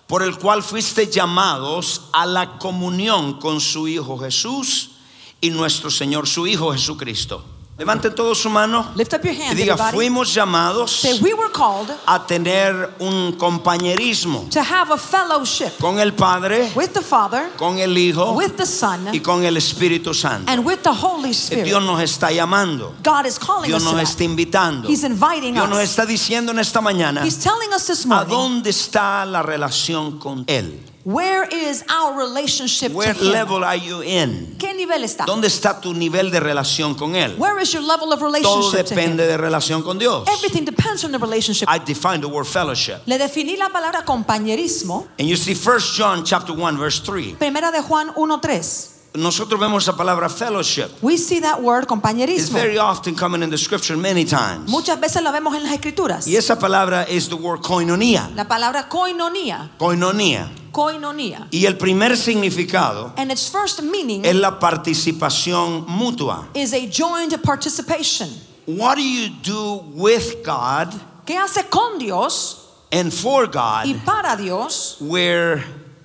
por 0.07 0.23
el 0.23 0.35
cual 0.39 0.63
fuiste 0.63 1.11
llamados 1.11 2.09
a 2.11 2.25
la 2.25 2.57
comunión 2.57 3.39
con 3.39 3.61
su 3.61 3.87
Hijo 3.87 4.17
Jesús 4.17 4.93
y 5.39 5.51
nuestro 5.51 5.91
Señor, 5.91 6.27
su 6.27 6.47
Hijo 6.47 6.73
Jesucristo. 6.73 7.45
Levanten 7.75 8.13
todos 8.13 8.37
su 8.37 8.51
mano 8.51 8.91
Lift 8.95 9.13
up 9.15 9.23
your 9.23 9.33
y 9.33 9.37
diga, 9.55 9.73
everybody. 9.73 9.95
fuimos 9.95 10.31
llamados 10.31 10.91
Say, 10.91 11.19
we 11.21 11.33
were 11.33 11.51
called 11.51 11.89
a 12.05 12.19
tener 12.27 12.91
un 12.99 13.33
compañerismo 13.33 14.47
to 14.51 14.61
have 14.61 14.91
a 14.91 14.97
fellowship 14.97 15.71
con 15.81 15.97
el 15.99 16.13
Padre, 16.13 16.71
with 16.75 16.93
the 16.93 17.01
Father, 17.01 17.49
con 17.57 17.79
el 17.79 17.97
Hijo 17.97 18.33
with 18.33 18.57
the 18.57 18.65
Son, 18.67 19.07
y 19.11 19.19
con 19.21 19.43
el 19.43 19.57
Espíritu 19.57 20.13
Santo. 20.13 20.51
and 20.51 20.63
with 20.63 20.83
the 20.83 20.93
Holy 20.93 21.29
Que 21.29 21.33
Spirit. 21.33 21.65
Dios 21.65 21.81
nos 21.83 21.99
está 21.99 22.31
llamando, 22.31 22.93
God 23.03 23.25
is 23.25 23.39
calling 23.39 23.67
Dios 23.67 23.81
us 23.81 23.85
nos 23.85 23.95
that. 23.95 24.03
está 24.03 24.23
invitando. 24.23 24.87
He's 24.87 25.03
inviting 25.03 25.55
Dios 25.55 25.67
nos 25.67 25.79
us. 25.79 25.89
está 25.89 26.05
diciendo 26.05 26.51
en 26.51 26.59
esta 26.59 26.79
mañana, 26.79 27.25
He's 27.25 27.39
telling 27.39 27.73
us 27.73 27.87
this 27.87 28.05
¿a 28.05 28.07
morning, 28.07 28.29
dónde 28.29 28.69
está 28.69 29.25
la 29.25 29.41
relación 29.41 30.19
con 30.19 30.43
Él? 30.47 30.79
Where 31.03 31.43
is 31.43 31.83
our 31.89 32.17
relationship 32.17 32.91
Where 32.93 33.13
to 33.13 33.19
Him? 33.19 33.31
level 33.31 33.63
are 33.63 33.77
you 33.77 34.01
in? 34.01 34.55
¿Qué 34.57 34.73
nivel 34.73 35.03
está? 35.03 35.25
¿Dónde 35.25 35.47
está 35.47 35.81
tu 35.81 35.93
nivel 35.93 36.31
de 36.31 36.39
relación 36.39 36.95
con 36.95 37.15
Él? 37.15 37.35
Where 37.37 37.59
is 37.61 37.71
your 37.73 37.83
level 37.83 38.13
of 38.13 38.19
Todo 38.19 38.31
relationship 38.31 38.85
to 38.87 38.93
Him? 38.93 39.17
depende 39.17 39.27
de 39.27 39.37
relación 39.37 39.83
con 39.83 39.99
Dios. 39.99 40.27
Everything 40.29 40.63
depends 40.65 41.03
on 41.03 41.11
the 41.11 41.19
relationship. 41.19 41.67
I 41.69 41.79
define 41.79 42.21
the 42.21 42.27
word 42.29 42.45
fellowship. 42.45 43.01
Le 43.05 43.17
definí 43.17 43.57
la 43.57 43.69
palabra 43.69 44.05
compañerismo. 44.05 45.07
And 45.19 45.27
you 45.27 45.35
see 45.35 45.53
1 45.55 45.79
John 45.95 46.23
chapter 46.23 46.53
1 46.53 46.77
verse 46.77 46.99
3. 47.01 47.35
Primera 47.37 47.71
de 47.71 47.81
Juan 47.81 48.13
1.3. 48.13 48.92
Nosotros 49.15 49.59
vemos 49.59 49.83
esa 49.83 49.95
palabra 49.95 50.27
fellowship. 50.27 50.87
We 51.01 51.17
see 51.17 51.39
that 51.41 51.61
word 51.61 51.85
compañerismo. 51.85 52.39
It's 52.39 52.49
very 52.49 52.79
often 52.79 53.13
coming 53.15 53.43
in 53.43 53.51
the 53.51 53.57
scripture 53.59 53.95
many 53.95 54.25
times. 54.25 54.69
Muchas 54.69 54.99
veces 54.99 55.21
la 55.21 55.31
vemos 55.31 55.55
en 55.55 55.63
las 55.63 55.71
escrituras. 55.73 56.25
Y 56.27 56.35
esa 56.35 56.57
palabra 56.57 57.03
es 57.03 57.29
the 57.29 57.35
word 57.35 57.61
koinonia. 57.61 58.31
La 58.35 58.47
palabra 58.47 58.89
koinonia. 58.89 59.69
Koinonia. 59.77 60.49
Koinonia. 60.71 61.47
Y 61.51 61.65
el 61.67 61.77
primer 61.77 62.17
significado 62.17 63.13
And 63.15 63.31
its 63.31 63.47
first 63.51 63.81
meaning 63.83 64.25
es 64.25 64.33
la 64.35 64.57
participación 64.59 65.85
mutua. 65.87 66.47
is 66.55 66.73
a 66.73 66.87
joint 66.89 67.39
participation. 67.43 68.29
What 68.65 68.95
do 68.95 69.03
you 69.03 69.29
do 69.43 69.83
with 69.93 70.43
God 70.43 70.91
¿Qué 71.25 71.37
hace 71.37 71.69
con 71.69 71.99
Dios 71.99 72.57
and 72.91 73.13
for 73.13 73.45
God. 73.45 73.85
y 73.85 73.93
para 74.03 74.35
Dios? 74.35 74.97
where 74.99 75.63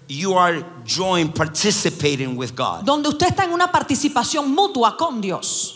you 0.09 0.35
are 0.35 0.65
joined 0.85 1.35
participating 1.35 2.37
with 2.37 2.55
God? 2.55 2.85
Donde 2.85 3.09
usted 3.09 3.29
está 3.29 3.45
en 3.45 3.53
una 3.53 3.71
participación 3.71 4.55
mutua 4.55 4.97
con 4.97 5.21
Dios. 5.21 5.75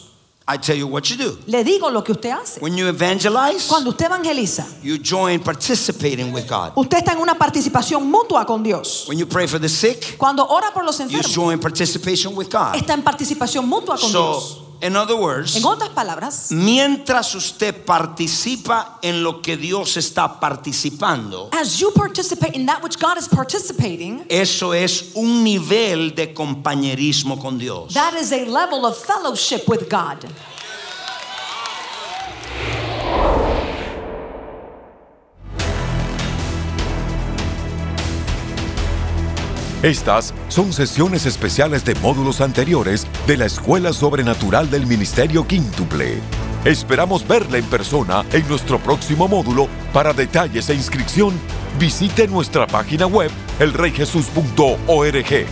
I 0.49 0.57
tell 0.59 0.77
you 0.77 0.89
what 0.89 1.05
you 1.09 1.17
do. 1.17 1.39
Le 1.47 1.63
digo 1.63 1.89
lo 1.91 2.03
que 2.03 2.13
usted 2.13 2.31
hace. 2.31 2.61
When 2.61 2.77
you 2.77 2.89
evangelize, 2.89 3.69
Cuando 3.69 3.91
usted 3.91 4.07
evangeliza, 4.07 4.67
you 4.83 4.99
join 4.99 5.41
participating 5.41 6.33
with 6.33 6.49
God. 6.49 6.73
usted 6.75 6.99
está 6.99 7.13
en 7.13 7.19
una 7.21 7.35
participación 7.39 8.11
mutua 8.11 8.45
con 8.45 8.63
Dios. 8.63 9.07
When 9.09 9.19
you 9.19 9.27
pray 9.27 9.47
for 9.47 9.61
the 9.61 9.69
sick, 9.69 10.17
Cuando 10.19 10.45
ora 10.45 10.73
por 10.73 10.85
los 10.85 10.99
enfermos, 10.99 11.29
you 11.29 11.43
join 11.43 11.61
participation 11.61 12.35
with 12.35 12.49
God. 12.51 12.75
está 12.75 12.95
en 12.95 13.03
participación 13.03 13.69
mutua 13.69 13.97
con 13.97 14.11
Dios. 14.11 14.59
In 14.83 14.97
other 14.97 15.15
words, 15.15 15.55
En 15.55 15.65
otras 15.65 15.91
palabras, 15.91 16.49
mientras 16.51 17.37
usted 17.37 17.85
participa 17.85 18.99
en 19.01 19.23
lo 19.23 19.41
que 19.41 19.57
Dios 19.57 19.97
está 19.97 20.41
participando, 20.41 21.49
as 21.53 21.79
you 21.79 21.93
participate 21.93 22.57
in 22.57 22.67
that 22.67 22.83
which 22.83 22.99
God 22.99 23.17
is 23.17 23.29
participating, 23.29 24.25
eso 24.29 24.73
es 24.75 25.13
un 25.15 25.45
nivel 25.45 26.17
de 26.17 26.35
compañerismo 26.35 27.41
con 27.41 27.59
Dios. 27.59 27.95
that 27.95 28.15
is 28.15 28.33
a 28.33 28.45
level 28.45 28.85
of 28.85 28.97
fellowship 28.97 29.69
with 29.69 29.89
God. 29.89 30.25
Estas 39.83 40.33
son 40.49 40.73
sesiones 40.73 41.27
especiales 41.27 41.85
de 41.85 41.97
módulos 41.97 42.41
anteriores 42.41 43.07
de 43.27 43.37
la 43.37 43.47
Escuela 43.47 43.93
Sobrenatural 43.93 44.71
del 44.71 44.87
Ministerio 44.87 45.45
Quíntuple. 45.47 46.21
Esperamos 46.65 47.27
verla 47.27 47.59
en 47.59 47.65
persona 47.65 48.25
en 48.33 48.47
nuestro 48.47 48.79
próximo 48.79 49.27
módulo. 49.27 49.67
Para 49.93 50.13
detalles 50.13 50.71
e 50.71 50.75
inscripción, 50.75 51.35
visite 51.81 52.29
nuestra 52.29 52.69
página 52.69 53.07
web 53.07 53.31
elreyjesus.org. 53.59 55.47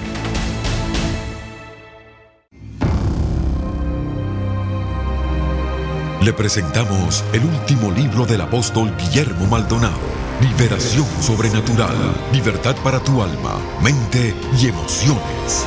le 6.23 6.35
presentamos 6.35 7.25
el 7.33 7.43
último 7.45 7.91
libro 7.93 8.27
del 8.27 8.43
apóstol 8.43 8.95
Guillermo 8.99 9.47
Maldonado. 9.47 10.20
Liberación 10.41 11.07
sobrenatural, 11.21 11.97
libertad 12.33 12.75
para 12.83 12.99
tu 12.99 13.23
alma, 13.23 13.59
mente 13.83 14.35
y 14.59 14.69
emociones. 14.69 15.67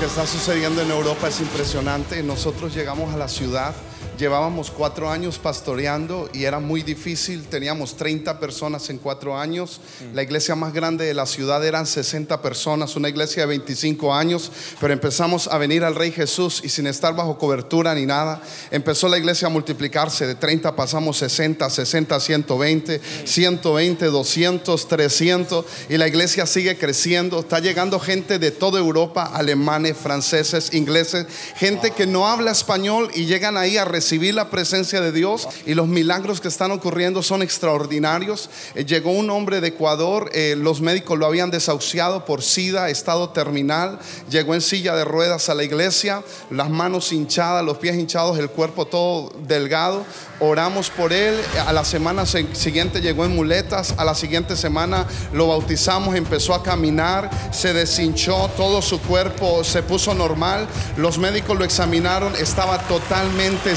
Que 0.00 0.06
está 0.06 0.26
sucediendo 0.26 0.80
en 0.80 0.90
Europa 0.90 1.28
es 1.28 1.40
impresionante. 1.40 2.22
Nosotros 2.22 2.74
llegamos 2.74 3.12
a 3.12 3.18
la 3.18 3.28
ciudad, 3.28 3.74
llevábamos 4.20 4.70
cuatro 4.70 5.10
años 5.10 5.38
pastoreando 5.38 6.28
y 6.34 6.44
era 6.44 6.60
muy 6.60 6.82
difícil. 6.82 7.46
Teníamos 7.46 7.96
30 7.96 8.38
personas 8.38 8.90
en 8.90 8.98
cuatro 8.98 9.36
años. 9.36 9.80
La 10.12 10.22
iglesia 10.22 10.54
más 10.54 10.74
grande 10.74 11.06
de 11.06 11.14
la 11.14 11.24
ciudad 11.24 11.64
eran 11.64 11.86
60 11.86 12.42
personas, 12.42 12.94
una 12.96 13.08
iglesia 13.08 13.42
de 13.42 13.46
25 13.46 14.14
años. 14.14 14.52
Pero 14.78 14.92
empezamos 14.92 15.48
a 15.48 15.56
venir 15.56 15.84
al 15.84 15.94
Rey 15.94 16.12
Jesús 16.12 16.60
y 16.62 16.68
sin 16.68 16.86
estar 16.86 17.16
bajo 17.16 17.38
cobertura 17.38 17.94
ni 17.94 18.04
nada, 18.04 18.42
empezó 18.70 19.08
la 19.08 19.16
iglesia 19.16 19.46
a 19.46 19.50
multiplicarse. 19.50 20.26
De 20.26 20.34
30 20.34 20.76
pasamos 20.76 21.16
60, 21.16 21.70
60, 21.70 22.20
120, 22.20 23.00
120, 23.24 24.06
200, 24.06 24.88
300 24.88 25.64
y 25.88 25.96
la 25.96 26.06
iglesia 26.06 26.44
sigue 26.44 26.76
creciendo. 26.76 27.40
Está 27.40 27.58
llegando 27.58 27.98
gente 27.98 28.38
de 28.38 28.50
toda 28.50 28.78
Europa, 28.78 29.30
alemanes, 29.32 29.96
franceses, 29.96 30.74
ingleses, 30.74 31.26
gente 31.56 31.92
que 31.92 32.06
no 32.06 32.28
habla 32.28 32.50
español 32.50 33.10
y 33.14 33.24
llegan 33.24 33.56
ahí 33.56 33.78
a 33.78 33.86
recibir 33.86 34.09
la 34.18 34.50
presencia 34.50 35.00
de 35.00 35.12
Dios 35.12 35.48
y 35.66 35.74
los 35.74 35.86
milagros 35.86 36.40
que 36.40 36.48
están 36.48 36.70
ocurriendo 36.72 37.22
son 37.22 37.42
extraordinarios. 37.42 38.50
Eh, 38.74 38.84
llegó 38.84 39.12
un 39.12 39.30
hombre 39.30 39.60
de 39.60 39.68
Ecuador, 39.68 40.30
eh, 40.34 40.54
los 40.58 40.80
médicos 40.80 41.18
lo 41.18 41.26
habían 41.26 41.50
desahuciado 41.50 42.24
por 42.24 42.42
SIDA, 42.42 42.90
estado 42.90 43.30
terminal, 43.30 43.98
llegó 44.28 44.54
en 44.54 44.60
silla 44.60 44.94
de 44.96 45.04
ruedas 45.04 45.48
a 45.48 45.54
la 45.54 45.62
iglesia, 45.64 46.22
las 46.50 46.68
manos 46.70 47.12
hinchadas, 47.12 47.64
los 47.64 47.78
pies 47.78 47.96
hinchados, 47.96 48.38
el 48.38 48.50
cuerpo 48.50 48.86
todo 48.86 49.32
delgado. 49.46 50.04
Oramos 50.42 50.88
por 50.90 51.12
él, 51.12 51.38
a 51.66 51.72
la 51.72 51.84
semana 51.84 52.24
se- 52.24 52.54
siguiente 52.54 53.00
llegó 53.02 53.24
en 53.26 53.36
muletas, 53.36 53.94
a 53.98 54.04
la 54.04 54.14
siguiente 54.14 54.56
semana 54.56 55.06
lo 55.34 55.48
bautizamos, 55.48 56.16
empezó 56.16 56.54
a 56.54 56.62
caminar, 56.62 57.30
se 57.52 57.72
deshinchó, 57.74 58.48
todo 58.56 58.80
su 58.82 59.00
cuerpo 59.02 59.62
se 59.64 59.82
puso 59.82 60.14
normal, 60.14 60.66
los 60.96 61.18
médicos 61.18 61.58
lo 61.58 61.64
examinaron, 61.64 62.34
estaba 62.36 62.78
totalmente. 62.88 63.74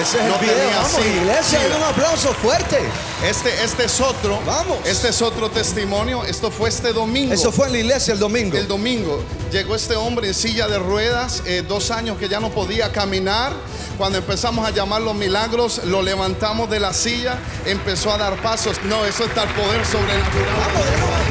Ese 0.00 0.18
es 0.18 0.24
el 0.24 0.30
no 0.30 0.38
video, 0.38 0.54
tenía 0.54 0.76
vamos, 0.76 0.92
SIDA. 0.92 1.16
iglesia, 1.16 1.60
SIDA. 1.60 1.76
un 1.76 1.82
aplauso 1.82 2.32
fuerte. 2.34 2.78
Este, 3.24 3.64
este 3.64 3.84
es 3.86 4.00
otro. 4.00 4.40
Vamos. 4.46 4.78
Este 4.84 5.08
es 5.08 5.20
otro 5.20 5.50
testimonio. 5.50 6.24
Esto 6.24 6.50
fue 6.50 6.68
este 6.68 6.92
domingo. 6.92 7.34
Eso 7.34 7.50
fue 7.50 7.66
en 7.66 7.72
la 7.72 7.78
iglesia 7.78 8.14
el 8.14 8.20
domingo. 8.20 8.56
El 8.56 8.68
domingo 8.68 9.20
llegó 9.50 9.74
este 9.74 9.96
hombre 9.96 10.28
en 10.28 10.34
silla 10.34 10.68
de 10.68 10.78
ruedas, 10.78 11.42
eh, 11.44 11.64
dos 11.66 11.90
años 11.90 12.18
que 12.18 12.28
ya 12.28 12.38
no 12.38 12.50
podía 12.50 12.92
caminar. 12.92 13.52
Cuando 13.96 14.18
empezamos 14.18 14.64
a 14.64 14.70
llamar 14.70 15.02
los 15.02 15.16
milagros, 15.16 15.80
lo 15.84 16.02
levantamos 16.02 16.70
de 16.70 16.78
la 16.78 16.92
silla, 16.92 17.36
empezó 17.66 18.12
a 18.12 18.18
dar 18.18 18.40
pasos. 18.40 18.76
No, 18.84 19.04
eso 19.04 19.24
está 19.24 19.42
el 19.42 19.50
poder 19.50 19.84
sobrenatural. 19.84 21.27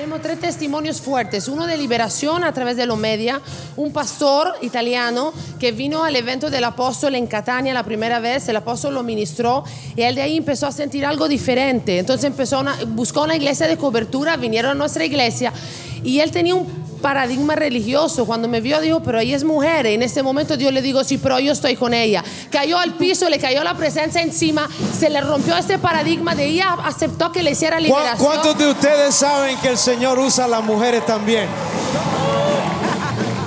Tenemos 0.00 0.22
tres 0.22 0.40
testimonios 0.40 0.98
fuertes. 0.98 1.46
Uno 1.46 1.66
de 1.66 1.76
liberación 1.76 2.42
a 2.42 2.54
través 2.54 2.78
de 2.78 2.86
los 2.86 2.96
media. 2.96 3.42
Un 3.76 3.92
pastor 3.92 4.54
italiano 4.62 5.34
que 5.58 5.72
vino 5.72 6.04
al 6.04 6.16
evento 6.16 6.48
del 6.48 6.64
apóstol 6.64 7.16
en 7.16 7.26
Catania 7.26 7.74
la 7.74 7.82
primera 7.82 8.18
vez. 8.18 8.48
El 8.48 8.56
apóstol 8.56 8.94
lo 8.94 9.02
ministró 9.02 9.62
y 9.94 10.00
él 10.00 10.14
de 10.14 10.22
ahí 10.22 10.38
empezó 10.38 10.66
a 10.66 10.72
sentir 10.72 11.04
algo 11.04 11.28
diferente. 11.28 11.98
Entonces 11.98 12.24
empezó 12.24 12.60
una, 12.60 12.78
buscó 12.86 13.24
una 13.24 13.36
iglesia 13.36 13.68
de 13.68 13.76
cobertura. 13.76 14.38
Vinieron 14.38 14.70
a 14.70 14.74
nuestra 14.74 15.04
iglesia 15.04 15.52
y 16.02 16.20
él 16.20 16.30
tenía 16.30 16.54
un 16.54 16.89
paradigma 17.00 17.54
religioso. 17.54 18.24
Cuando 18.26 18.48
me 18.48 18.60
vio, 18.60 18.80
dijo, 18.80 19.00
pero 19.02 19.18
ella 19.18 19.36
es 19.36 19.44
mujer. 19.44 19.86
En 19.86 20.02
ese 20.02 20.22
momento 20.22 20.56
Dios 20.56 20.72
le 20.72 20.82
digo, 20.82 21.02
sí, 21.04 21.18
pero 21.18 21.38
yo 21.38 21.52
estoy 21.52 21.76
con 21.76 21.94
ella. 21.94 22.22
Cayó 22.50 22.78
al 22.78 22.94
piso, 22.94 23.28
le 23.28 23.38
cayó 23.38 23.64
la 23.64 23.74
presencia 23.74 24.20
encima, 24.22 24.68
se 24.98 25.10
le 25.10 25.20
rompió 25.20 25.56
ese 25.56 25.78
paradigma 25.78 26.34
de 26.34 26.46
ella, 26.46 26.76
aceptó 26.84 27.32
que 27.32 27.42
le 27.42 27.52
hiciera 27.52 27.76
¿Cu- 27.78 27.82
liberación. 27.84 28.26
¿Cuántos 28.28 28.58
de 28.58 28.68
ustedes 28.70 29.14
saben 29.14 29.56
que 29.58 29.68
el 29.68 29.78
Señor 29.78 30.18
usa 30.18 30.44
a 30.44 30.48
las 30.48 30.62
mujeres 30.62 31.04
también? 31.06 31.46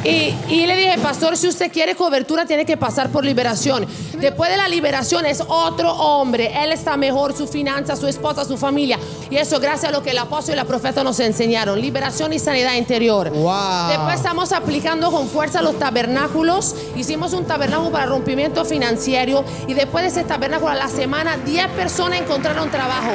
Y, 0.04 0.36
y 0.50 0.68
le 0.68 0.76
dije, 0.76 0.98
pastor, 0.98 1.38
si 1.38 1.48
usted 1.48 1.72
quiere 1.72 1.96
cobertura, 1.96 2.46
tiene 2.46 2.66
que 2.66 2.78
pasar 2.78 3.10
por 3.10 3.24
liberación. 3.24 3.88
Después 4.20 4.50
de 4.50 4.58
la 4.58 4.68
liberación 4.68 5.26
es 5.26 5.42
otro 5.48 5.92
hombre. 5.94 6.52
Él 6.64 6.72
está 6.72 6.98
mejor, 6.98 7.36
su 7.36 7.48
finanza, 7.48 7.96
su 7.96 8.08
esposa, 8.08 8.46
su 8.46 8.58
familia. 8.58 9.00
Y 9.30 9.38
eso 9.38 9.60
gracias 9.60 9.92
a 9.92 9.96
lo 9.96 10.04
que 10.04 10.12
el 10.12 10.18
apóstol 10.18 10.54
y 10.54 10.58
la 10.58 10.66
profeta 10.66 11.04
nos 11.04 11.20
enseñaron. 11.20 11.80
Liberación 11.80 12.34
y 12.34 12.40
sanidad 12.40 12.76
interior. 12.76 13.30
Wow. 13.32 13.88
Después 13.90 14.16
estamos 14.16 14.52
aplicando 14.52 15.12
con 15.12 15.28
fuerza 15.28 15.62
los 15.62 15.80
tabernáculos. 15.80 16.76
Hicimos 16.96 17.34
un 17.34 17.46
tabernáculo 17.46 17.92
para 17.92 18.06
rompimiento 18.06 18.66
financiero. 18.66 19.44
Y 19.68 19.74
después 19.74 20.04
de 20.04 20.10
ese 20.10 20.24
tabernáculo, 20.28 20.72
a 20.72 20.76
la 20.76 20.88
semana, 20.88 21.38
10 21.38 21.68
personas 21.70 22.20
encontraron 22.20 22.70
trabajo. 22.70 23.12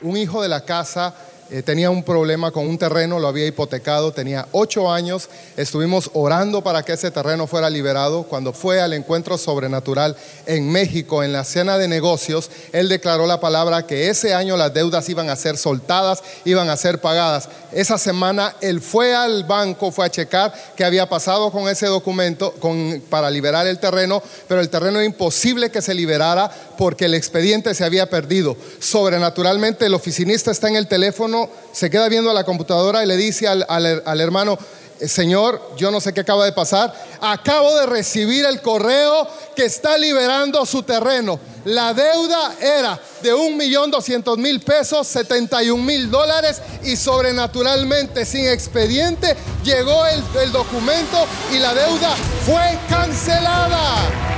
Un 0.00 0.16
hijo 0.16 0.40
de 0.42 0.48
la 0.48 0.60
casa 0.64 1.12
eh, 1.50 1.62
tenía 1.62 1.88
un 1.88 2.02
problema 2.02 2.50
con 2.50 2.68
un 2.68 2.76
terreno, 2.76 3.18
lo 3.18 3.26
había 3.26 3.46
hipotecado, 3.46 4.12
tenía 4.12 4.46
ocho 4.52 4.92
años. 4.92 5.30
Estuvimos 5.56 6.10
orando 6.12 6.62
para 6.62 6.82
que 6.82 6.92
ese 6.92 7.10
terreno 7.10 7.46
fuera 7.46 7.70
liberado. 7.70 8.24
Cuando 8.24 8.52
fue 8.52 8.80
al 8.82 8.92
encuentro 8.92 9.38
sobrenatural 9.38 10.14
en 10.46 10.70
México, 10.70 11.24
en 11.24 11.32
la 11.32 11.44
cena 11.44 11.78
de 11.78 11.88
negocios, 11.88 12.50
él 12.72 12.88
declaró 12.90 13.26
la 13.26 13.40
palabra 13.40 13.86
que 13.86 14.10
ese 14.10 14.34
año 14.34 14.58
las 14.58 14.74
deudas 14.74 15.08
iban 15.08 15.30
a 15.30 15.36
ser 15.36 15.56
soltadas, 15.56 16.22
iban 16.44 16.68
a 16.68 16.76
ser 16.76 17.00
pagadas. 17.00 17.48
Esa 17.72 17.96
semana 17.96 18.54
él 18.60 18.80
fue 18.82 19.14
al 19.14 19.44
banco, 19.44 19.90
fue 19.90 20.04
a 20.06 20.10
checar 20.10 20.52
qué 20.76 20.84
había 20.84 21.08
pasado 21.08 21.50
con 21.50 21.66
ese 21.68 21.86
documento 21.86 22.52
con- 22.60 23.02
para 23.08 23.30
liberar 23.30 23.66
el 23.66 23.78
terreno, 23.78 24.22
pero 24.48 24.60
el 24.60 24.68
terreno 24.68 24.98
era 24.98 25.06
imposible 25.06 25.70
que 25.70 25.82
se 25.82 25.94
liberara 25.94 26.50
porque 26.78 27.04
el 27.06 27.14
expediente 27.14 27.74
se 27.74 27.84
había 27.84 28.08
perdido. 28.08 28.56
Sobrenaturalmente 28.78 29.84
el 29.84 29.94
oficinista 29.94 30.50
está 30.52 30.68
en 30.68 30.76
el 30.76 30.86
teléfono, 30.88 31.50
se 31.72 31.90
queda 31.90 32.08
viendo 32.08 32.30
a 32.30 32.34
la 32.34 32.44
computadora 32.44 33.02
y 33.02 33.06
le 33.06 33.16
dice 33.16 33.48
al, 33.48 33.66
al- 33.68 34.20
hermano, 34.20 34.56
"Eh, 35.00 35.08
Señor, 35.08 35.60
yo 35.76 35.90
no 35.90 36.00
sé 36.00 36.12
qué 36.14 36.20
acaba 36.20 36.44
de 36.44 36.52
pasar. 36.52 36.94
Acabo 37.20 37.74
de 37.76 37.86
recibir 37.86 38.44
el 38.46 38.62
correo 38.62 39.28
que 39.56 39.64
está 39.64 39.98
liberando 39.98 40.64
su 40.64 40.82
terreno. 40.84 41.38
La 41.64 41.92
deuda 41.94 42.54
era 42.60 42.98
de 43.22 43.34
un 43.34 43.56
millón 43.56 43.90
doscientos 43.90 44.38
mil 44.38 44.60
pesos, 44.60 45.06
71 45.08 45.82
mil 45.82 46.10
dólares 46.10 46.62
y 46.84 46.94
sobrenaturalmente, 46.96 48.24
sin 48.24 48.46
expediente, 48.46 49.36
llegó 49.64 50.06
el, 50.06 50.22
el 50.42 50.52
documento 50.52 51.26
y 51.52 51.58
la 51.58 51.74
deuda 51.74 52.14
fue 52.46 52.78
cancelada. 52.88 54.37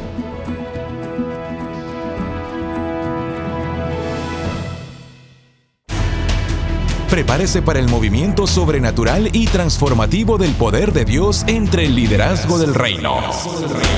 Prepárese 7.11 7.61
para 7.61 7.77
el 7.79 7.89
movimiento 7.89 8.47
sobrenatural 8.47 9.31
y 9.33 9.45
transformativo 9.47 10.37
del 10.37 10.53
poder 10.53 10.93
de 10.93 11.03
Dios 11.03 11.43
entre 11.45 11.83
el 11.83 11.93
liderazgo 11.93 12.57
del 12.57 12.73
reino. 12.73 13.19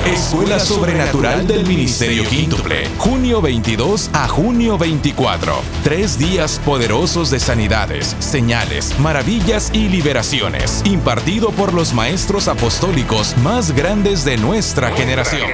Escuela 0.04 0.58
Sobrenatural 0.58 1.46
del 1.46 1.64
Ministerio 1.64 2.24
Quíntuple, 2.28 2.88
junio 2.98 3.40
22 3.40 4.10
a 4.12 4.26
junio 4.26 4.76
24. 4.78 5.54
Tres 5.84 6.18
días 6.18 6.60
poderosos 6.64 7.30
de 7.30 7.38
sanidades, 7.38 8.16
señales, 8.18 8.98
maravillas 8.98 9.70
y 9.72 9.88
liberaciones, 9.88 10.82
impartido 10.84 11.52
por 11.52 11.72
los 11.72 11.94
maestros 11.94 12.48
apostólicos 12.48 13.36
más 13.44 13.70
grandes 13.76 14.24
de 14.24 14.38
nuestra 14.38 14.90
generación. 14.90 15.52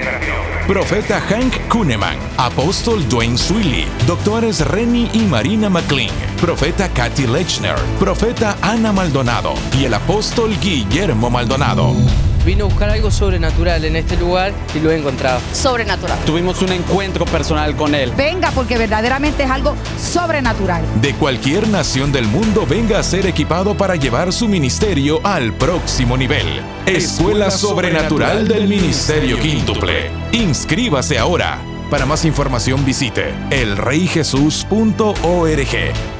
Profeta 0.67 1.21
Hank 1.21 1.69
Kuhneman, 1.69 2.17
Apóstol 2.37 3.07
Dwayne 3.09 3.37
Swilly, 3.37 3.87
doctores 4.07 4.65
Rennie 4.65 5.11
y 5.13 5.19
Marina 5.23 5.69
McLean, 5.69 6.15
Profeta 6.41 6.89
Kathy 6.89 7.27
Lechner, 7.27 7.77
Profeta 7.99 8.57
Ana 8.63 8.93
Maldonado 8.93 9.53
y 9.79 9.85
el 9.85 9.93
Apóstol 9.93 10.59
Guillermo 10.59 11.29
Maldonado. 11.29 11.95
Vino 12.47 12.65
a 12.65 12.69
buscar 12.69 12.89
algo 12.89 13.11
sobrenatural 13.11 13.85
en 13.85 13.97
este 13.97 14.17
lugar 14.17 14.55
y 14.75 14.81
lo 14.81 14.91
he 14.91 14.97
encontrado. 14.97 15.39
Sobrenatural. 15.53 16.19
Tuvimos 16.25 16.63
un 16.63 16.73
encuentro 16.73 17.27
personal 17.27 17.77
con 17.77 17.95
él. 17.95 18.11
Venga 18.17 18.51
porque 18.53 18.79
verdaderamente 18.79 19.43
es 19.43 19.51
algo 19.51 19.77
sobrenatural. 19.99 20.83
De 21.03 21.13
cualquier 21.13 21.69
nación 21.69 22.11
del 22.11 22.27
mundo 22.27 22.65
venga 22.67 22.99
a 22.99 23.03
ser 23.03 23.27
equipado 23.27 23.77
para 23.77 23.97
llevar 23.97 24.33
su 24.33 24.49
ministerio 24.49 25.21
al 25.23 25.53
próximo 25.53 26.17
nivel. 26.17 26.47
Escuela 26.87 27.51
Sobrenatural 27.51 28.49
del 28.49 28.67
Ministerio 28.67 29.39
Quíntuple. 29.39 30.11
Inscríbase 30.33 31.19
ahora. 31.19 31.59
Para 31.91 32.07
más 32.07 32.25
información 32.25 32.83
visite 32.87 33.35
elreyjesus.org. 33.51 36.20